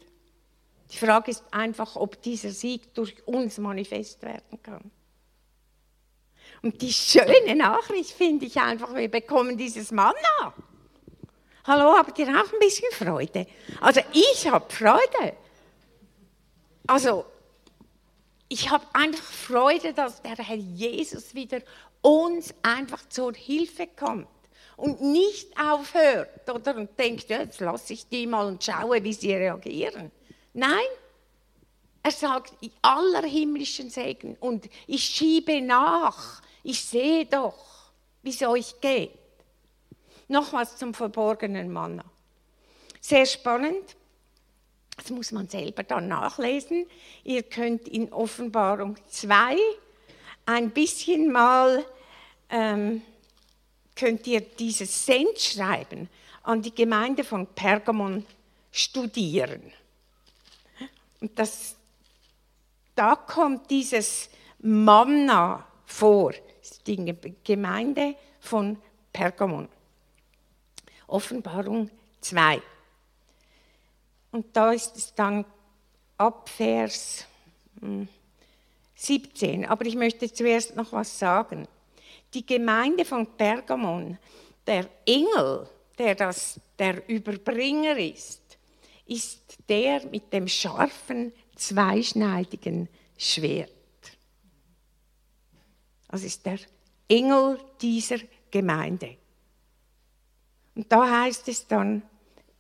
[0.92, 4.90] Die Frage ist einfach, ob dieser Sieg durch uns manifest werden kann.
[6.62, 10.54] Und die schöne Nachricht finde ich einfach, wir bekommen dieses Manna.
[11.64, 13.46] Hallo, habt ihr auch ein bisschen Freude?
[13.80, 15.36] Also ich habe Freude.
[16.86, 17.24] Also
[18.52, 21.60] ich habe einfach Freude, dass der Herr Jesus wieder
[22.02, 24.26] uns einfach zur Hilfe kommt
[24.76, 29.12] und nicht aufhört oder und denkt, ja, jetzt lasse ich die mal und schaue, wie
[29.12, 30.10] sie reagieren.
[30.52, 30.88] Nein,
[32.02, 37.92] er sagt, aller himmlischen Segen und ich schiebe nach, ich sehe doch,
[38.22, 39.12] wie es euch geht.
[40.26, 42.04] Noch was zum verborgenen Manna.
[43.00, 43.96] Sehr spannend.
[45.00, 46.86] Das muss man selber dann nachlesen.
[47.24, 49.56] Ihr könnt in Offenbarung 2
[50.44, 51.84] ein bisschen mal,
[52.50, 53.00] ähm,
[53.96, 56.08] könnt ihr dieses Sendschreiben
[56.42, 58.26] an die Gemeinde von Pergamon
[58.70, 59.72] studieren.
[61.20, 61.76] Und das,
[62.94, 64.28] da kommt dieses
[64.58, 66.34] Manna vor,
[66.86, 68.76] die Gemeinde von
[69.12, 69.66] Pergamon.
[71.06, 71.90] Offenbarung
[72.20, 72.60] 2.
[74.32, 75.44] Und da ist es dann
[76.16, 77.26] ab Vers
[78.94, 79.62] 17.
[79.64, 81.66] Hm, Aber ich möchte zuerst noch was sagen.
[82.32, 84.18] Die Gemeinde von Pergamon,
[84.66, 85.68] der Engel,
[85.98, 88.40] der das, der Überbringer ist,
[89.06, 93.70] ist der mit dem scharfen, zweischneidigen Schwert.
[96.08, 96.58] Das ist der
[97.08, 98.18] Engel dieser
[98.50, 99.16] Gemeinde.
[100.74, 102.02] Und da heißt es dann,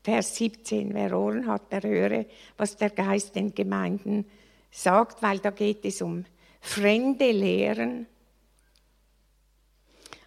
[0.02, 2.24] Vers 17, wer Ohren hat, der höre,
[2.56, 4.24] was der Geist den Gemeinden
[4.70, 6.24] sagt, weil da geht es um
[6.60, 8.06] fremde Lehren.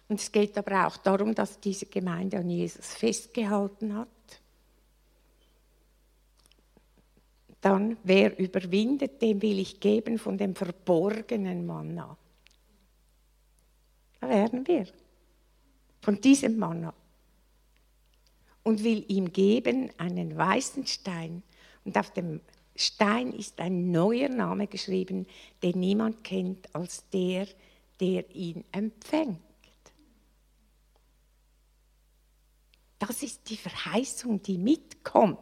[0.08, 4.08] Und es geht aber auch darum, dass diese Gemeinde an Jesus festgehalten hat.
[7.60, 12.16] Dann, wer überwindet, dem will ich geben von dem verborgenen Manna.
[14.20, 14.86] Da werden wir.
[16.02, 16.92] Von diesem Manna
[18.64, 21.44] und will ihm geben einen weißen Stein.
[21.84, 22.40] Und auf dem
[22.74, 25.26] Stein ist ein neuer Name geschrieben,
[25.62, 27.46] den niemand kennt als der,
[28.00, 29.38] der ihn empfängt.
[32.98, 35.38] Das ist die Verheißung, die mitkommt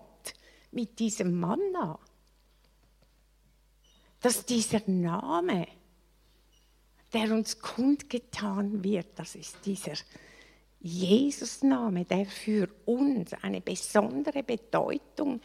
[0.72, 1.98] mit diesem Manna.
[4.20, 5.68] Dass dieser Name,
[7.12, 9.94] der uns kundgetan wird, das ist dieser
[10.82, 15.40] Jesus-Name, der für uns eine besondere Bedeutung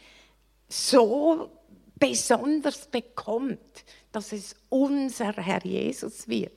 [0.68, 1.52] so
[1.96, 6.52] besonders bekommt, dass es unser Herr Jesus wird.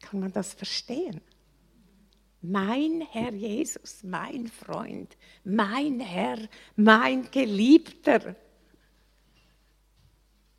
[0.00, 1.20] Kann man das verstehen?
[2.42, 6.38] Mein Herr Jesus, mein Freund, mein Herr,
[6.76, 8.36] mein Geliebter,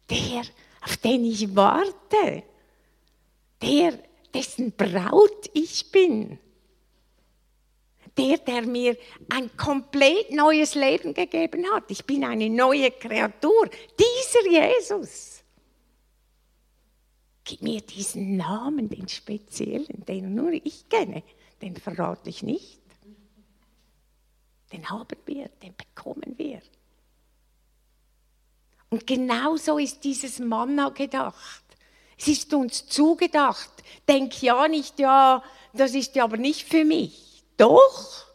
[0.10, 0.42] der,
[0.82, 2.44] auf den ich warte,
[3.62, 4.00] der,
[4.36, 6.38] dessen Braut ich bin.
[8.18, 8.98] Der, der mir
[9.30, 11.84] ein komplett neues Leben gegeben hat.
[11.90, 13.70] Ich bin eine neue Kreatur.
[14.00, 15.44] Dieser Jesus.
[17.44, 21.24] Gib mir diesen Namen, den speziellen, den nur ich kenne.
[21.62, 22.82] Den verrate ich nicht.
[24.72, 26.62] Den haben wir, den bekommen wir.
[28.90, 31.65] Und genauso ist dieses Manna gedacht.
[32.18, 33.70] Es ist uns zugedacht.
[34.08, 35.44] Denk ja nicht, ja,
[35.74, 37.44] das ist ja aber nicht für mich.
[37.58, 38.26] Doch,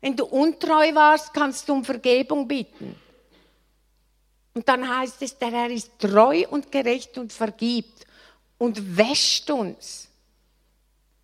[0.00, 2.96] wenn du untreu warst, kannst du um Vergebung bitten.
[4.54, 8.06] Und dann heißt es, der Herr ist treu und gerecht und vergibt
[8.58, 10.08] und wäscht uns.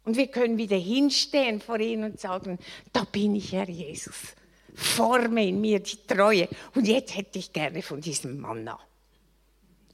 [0.05, 2.59] Und wir können wieder hinstehen vor ihm und sagen,
[2.93, 4.35] da bin ich, Herr Jesus.
[4.75, 6.49] Forme in mir die Treue.
[6.75, 8.79] Und jetzt hätte ich gerne von diesem Manna.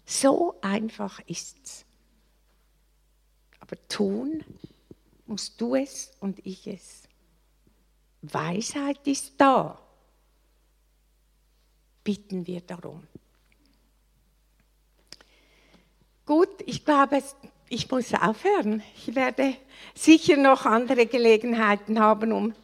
[0.06, 1.83] So einfach ist's.
[3.64, 4.44] Aber tun
[5.24, 7.04] musst du es und ich es.
[8.20, 9.80] Weisheit ist da.
[12.02, 13.06] Bitten wir darum.
[16.26, 17.22] Gut, ich glaube,
[17.70, 18.82] ich muss aufhören.
[18.98, 19.56] Ich werde
[19.94, 22.54] sicher noch andere Gelegenheiten haben, um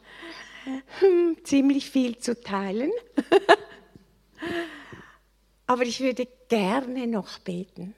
[0.98, 2.92] hm, ziemlich viel zu teilen.
[5.66, 7.94] Aber ich würde gerne noch beten.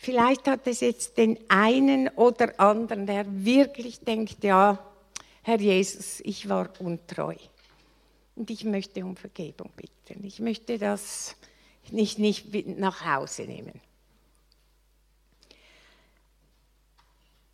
[0.00, 4.78] Vielleicht hat es jetzt den einen oder anderen, der wirklich denkt, ja,
[5.42, 7.34] Herr Jesus, ich war untreu.
[8.36, 10.24] und ich möchte um Vergebung bitten.
[10.24, 11.34] Ich möchte das
[11.90, 13.80] nicht, nicht nach Hause nehmen.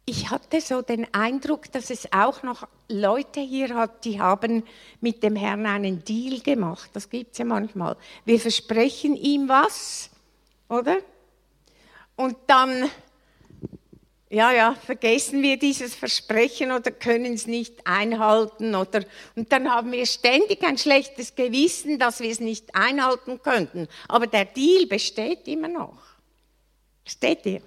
[0.07, 4.64] Ich hatte so den Eindruck, dass es auch noch Leute hier hat, die haben
[5.01, 6.90] mit dem Herrn einen Deal gemacht.
[6.92, 7.97] Das gibt es ja manchmal.
[8.26, 10.11] Wir versprechen ihm was,
[10.68, 10.99] oder?
[12.17, 12.91] Und dann
[14.35, 19.05] ja, ja, vergessen wir dieses Versprechen oder können es nicht einhalten oder
[19.37, 23.87] und dann haben wir ständig ein schlechtes Gewissen, dass wir es nicht einhalten könnten.
[24.09, 26.03] Aber der Deal besteht immer noch.
[27.07, 27.62] Steht dir?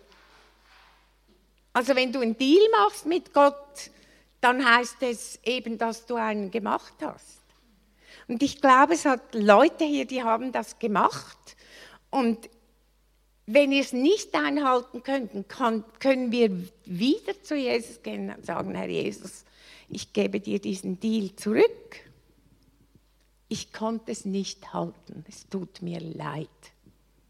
[1.71, 3.91] Also wenn du einen Deal machst mit Gott,
[4.41, 7.39] dann heißt es eben, dass du einen gemacht hast.
[8.27, 11.55] Und ich glaube, es hat Leute hier, die haben das gemacht
[12.09, 12.49] und
[13.47, 16.51] wenn wir es nicht einhalten könnten, können wir
[16.85, 19.45] wieder zu Jesus gehen und sagen, Herr Jesus,
[19.87, 22.01] ich gebe dir diesen Deal zurück.
[23.47, 26.49] Ich konnte es nicht halten, es tut mir leid.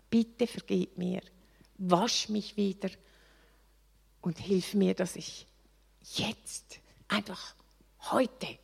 [0.09, 1.21] Bitte vergib mir,
[1.77, 2.89] wasch mich wieder
[4.21, 5.45] und hilf mir, dass ich
[6.15, 7.53] jetzt, einfach
[8.09, 8.57] heute,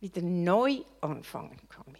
[0.00, 1.96] wieder neu anfangen kann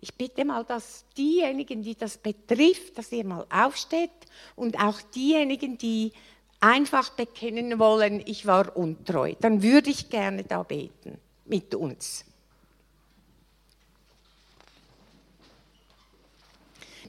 [0.00, 4.10] ich bitte mal, dass diejenigen, die das betrifft, dass ihr mal aufsteht
[4.56, 6.12] und auch diejenigen, die
[6.58, 12.24] einfach bekennen wollen, ich war untreu, dann würde ich gerne da beten mit uns.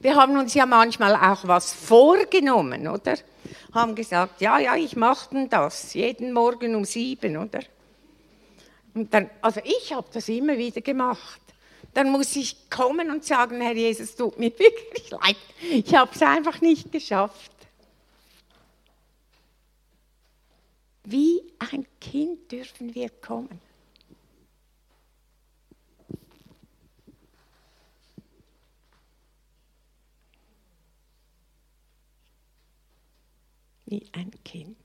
[0.02, 3.16] Wir haben uns ja manchmal auch was vorgenommen, oder?
[3.72, 7.60] Haben gesagt, ja, ja, ich mache das, jeden Morgen um sieben, oder?
[8.94, 11.41] Und dann, also ich habe das immer wieder gemacht
[11.94, 15.38] dann muss ich kommen und sagen, Herr Jesus, tut mir wirklich leid.
[15.70, 17.52] Ich habe es einfach nicht geschafft.
[21.04, 23.60] Wie ein Kind dürfen wir kommen.
[33.86, 34.78] Wie ein Kind.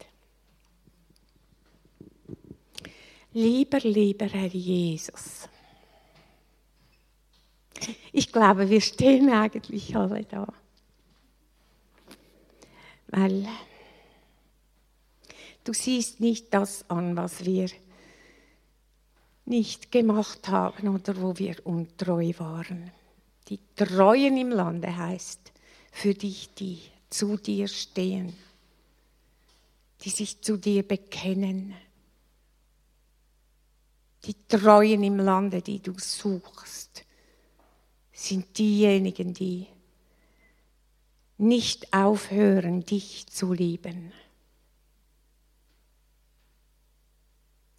[3.32, 5.48] Lieber, lieber Herr Jesus.
[8.12, 10.46] Ich glaube, wir stehen eigentlich alle da.
[13.08, 13.46] Weil
[15.64, 17.68] du siehst nicht das an, was wir
[19.44, 22.90] nicht gemacht haben oder wo wir untreu waren.
[23.48, 25.52] Die Treuen im Lande heißt
[25.92, 28.36] für dich, die zu dir stehen,
[30.02, 31.74] die sich zu dir bekennen.
[34.24, 36.85] Die Treuen im Lande, die du suchst
[38.16, 39.66] sind diejenigen, die
[41.36, 44.10] nicht aufhören, dich zu lieben.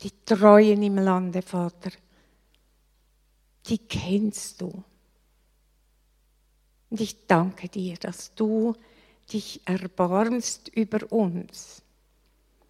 [0.01, 1.89] Die Treuen im Lande, Vater,
[3.65, 4.83] die kennst du.
[6.91, 8.75] Und ich danke dir, dass du
[9.33, 11.81] dich erbarmst über uns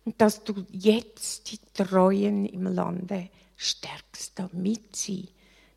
[0.05, 5.27] und dass du jetzt die Treuen im Lande stärkst, damit sie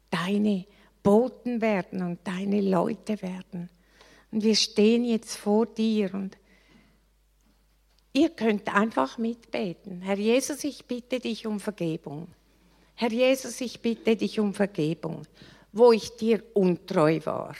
[0.08, 0.64] deine
[1.02, 3.70] Boten werden und deine Leute werden.
[4.30, 6.36] Und wir stehen jetzt vor dir und
[8.12, 10.02] ihr könnt einfach mitbeten.
[10.02, 12.28] Herr Jesus, ich bitte dich um Vergebung.
[12.94, 15.22] Herr Jesus, ich bitte dich um Vergebung,
[15.72, 17.54] wo ich dir untreu war.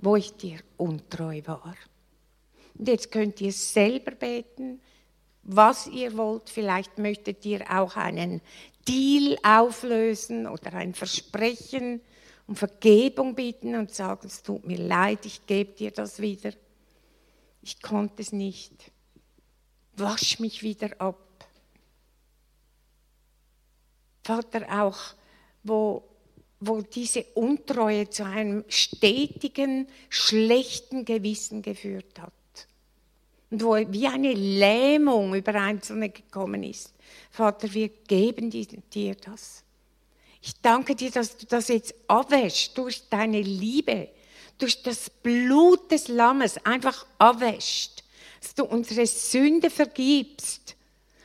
[0.00, 1.74] Wo ich dir untreu war.
[2.78, 4.80] Und jetzt könnt ihr selber beten,
[5.42, 6.48] was ihr wollt.
[6.48, 8.40] Vielleicht möchtet ihr auch einen
[8.86, 12.00] Deal auflösen oder ein Versprechen
[12.48, 16.50] um Vergebung bitten und sagen, es tut mir leid, ich gebe dir das wieder.
[17.62, 18.90] Ich konnte es nicht.
[19.96, 21.18] Wasch mich wieder ab.
[24.24, 24.98] Vater, auch
[25.62, 26.08] wo,
[26.60, 32.32] wo diese Untreue zu einem stetigen, schlechten Gewissen geführt hat.
[33.50, 36.94] Und wo wie eine Lähmung über Einzelne gekommen ist.
[37.30, 39.64] Vater, wir geben dir das.
[40.40, 44.08] Ich danke dir, dass du das jetzt abwäschst durch deine Liebe,
[44.58, 48.04] durch das Blut des Lammes einfach abwäschst,
[48.40, 50.76] dass du unsere Sünde vergibst,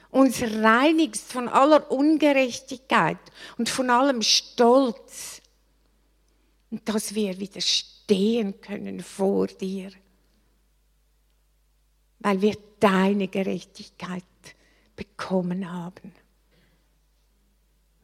[0.09, 3.17] uns reinigst von aller Ungerechtigkeit
[3.57, 5.41] und von allem Stolz
[6.69, 9.91] und dass wir widerstehen können vor dir,
[12.19, 14.23] weil wir deine Gerechtigkeit
[14.95, 16.13] bekommen haben.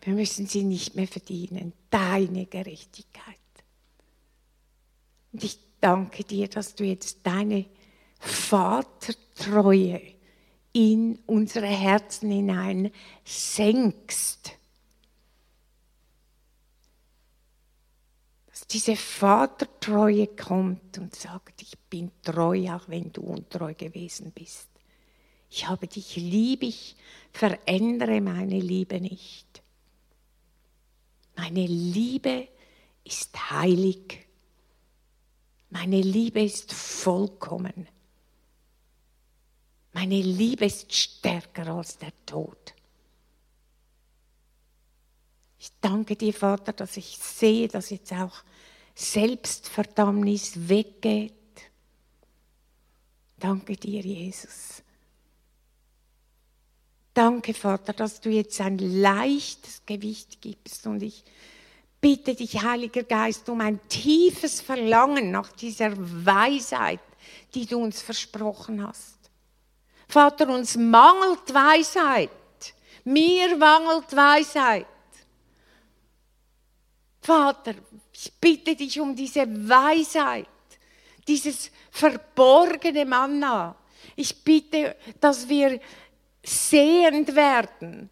[0.09, 1.71] Wir müssen sie nicht mehr verdienen.
[1.91, 3.35] Deine Gerechtigkeit.
[5.31, 7.67] Und ich danke dir, dass du jetzt deine
[8.17, 10.01] Vatertreue
[10.73, 12.91] in unsere Herzen hinein
[13.23, 14.53] senkst.
[18.47, 24.69] dass diese Vatertreue kommt und sagt, ich bin treu, auch wenn du untreu gewesen bist.
[25.51, 26.95] Ich habe dich lieb, ich
[27.31, 29.61] verändere meine Liebe nicht.
[31.39, 32.49] Meine Liebe
[33.05, 34.27] ist heilig.
[35.69, 37.87] Meine Liebe ist vollkommen.
[39.93, 42.75] Meine Liebe ist stärker als der Tod.
[45.59, 48.43] Ich danke dir, Vater, dass ich sehe, dass jetzt auch
[48.93, 51.33] Selbstverdammnis weggeht.
[53.37, 54.83] Danke dir, Jesus.
[57.13, 61.23] Danke, Vater, dass du jetzt ein leichtes Gewicht gibst und ich
[61.99, 67.01] bitte dich, Heiliger Geist, um ein tiefes Verlangen nach dieser Weisheit,
[67.53, 69.17] die du uns versprochen hast.
[70.07, 72.29] Vater, uns mangelt Weisheit.
[73.03, 74.87] Mir mangelt Weisheit.
[77.21, 77.75] Vater,
[78.13, 80.47] ich bitte dich um diese Weisheit,
[81.27, 83.75] dieses verborgene Manna.
[84.15, 85.79] Ich bitte, dass wir
[86.49, 88.09] sehend werden.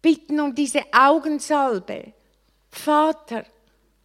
[0.00, 2.12] Bitten um diese Augensalbe.
[2.70, 3.44] Vater,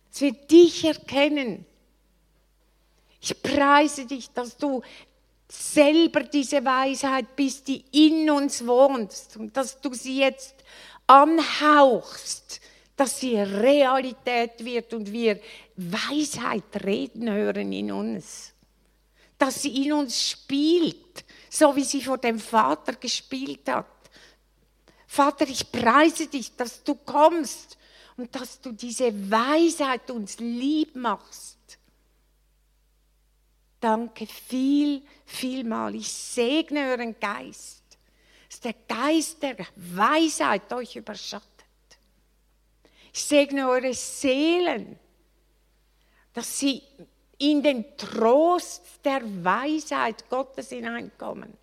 [0.09, 1.65] dass wir dich erkennen.
[3.21, 4.81] Ich preise dich, dass du
[5.49, 10.55] selber diese Weisheit bist, die in uns wohnt und dass du sie jetzt
[11.07, 12.61] anhauchst,
[12.95, 15.39] dass sie Realität wird und wir
[15.75, 18.53] Weisheit reden hören in uns.
[19.37, 23.87] Dass sie in uns spielt, so wie sie vor dem Vater gespielt hat.
[25.07, 27.77] Vater, ich preise dich, dass du kommst
[28.15, 31.57] und dass du diese Weisheit uns lieb machst.
[33.79, 35.95] Danke viel, vielmal.
[35.95, 37.83] Ich segne euren Geist,
[38.49, 41.47] dass der Geist der Weisheit euch überschattet.
[43.13, 44.99] Ich segne eure Seelen,
[46.33, 46.83] dass sie
[47.39, 51.53] in den Trost der Weisheit Gottes hineinkommen.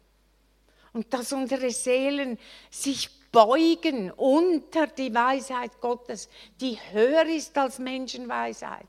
[0.93, 2.39] Und dass unsere Seelen
[2.71, 8.87] sich beugen unter die Weisheit Gottes, die höher ist als Menschenweisheit.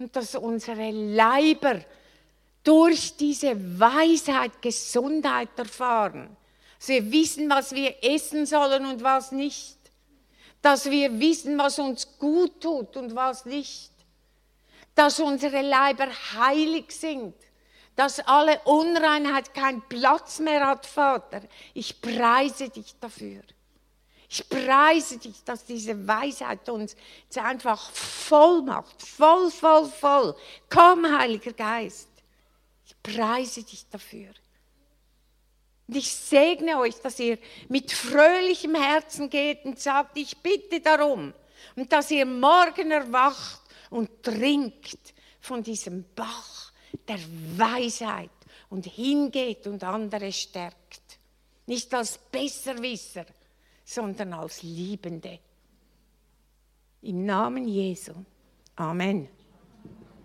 [0.00, 1.80] Und dass unsere Leiber
[2.64, 6.36] durch diese Weisheit Gesundheit erfahren.
[6.78, 9.78] Dass wir wissen, was wir essen sollen und was nicht.
[10.60, 13.92] Dass wir wissen, was uns gut tut und was nicht
[14.98, 17.32] dass unsere Leiber heilig sind,
[17.94, 21.42] dass alle Unreinheit keinen Platz mehr hat, Vater.
[21.72, 23.42] Ich preise dich dafür.
[24.28, 29.00] Ich preise dich, dass diese Weisheit uns jetzt einfach voll macht.
[29.00, 30.36] Voll, voll, voll.
[30.68, 32.08] Komm, Heiliger Geist.
[32.84, 34.30] Ich preise dich dafür.
[35.86, 37.38] Und ich segne euch, dass ihr
[37.68, 41.32] mit fröhlichem Herzen geht und sagt, ich bitte darum.
[41.76, 46.72] Und dass ihr morgen erwacht und trinkt von diesem Bach
[47.06, 47.18] der
[47.56, 48.30] Weisheit
[48.70, 51.18] und hingeht und andere stärkt.
[51.66, 53.26] Nicht als Besserwisser,
[53.84, 55.38] sondern als Liebende.
[57.02, 58.12] Im Namen Jesu.
[58.76, 59.28] Amen.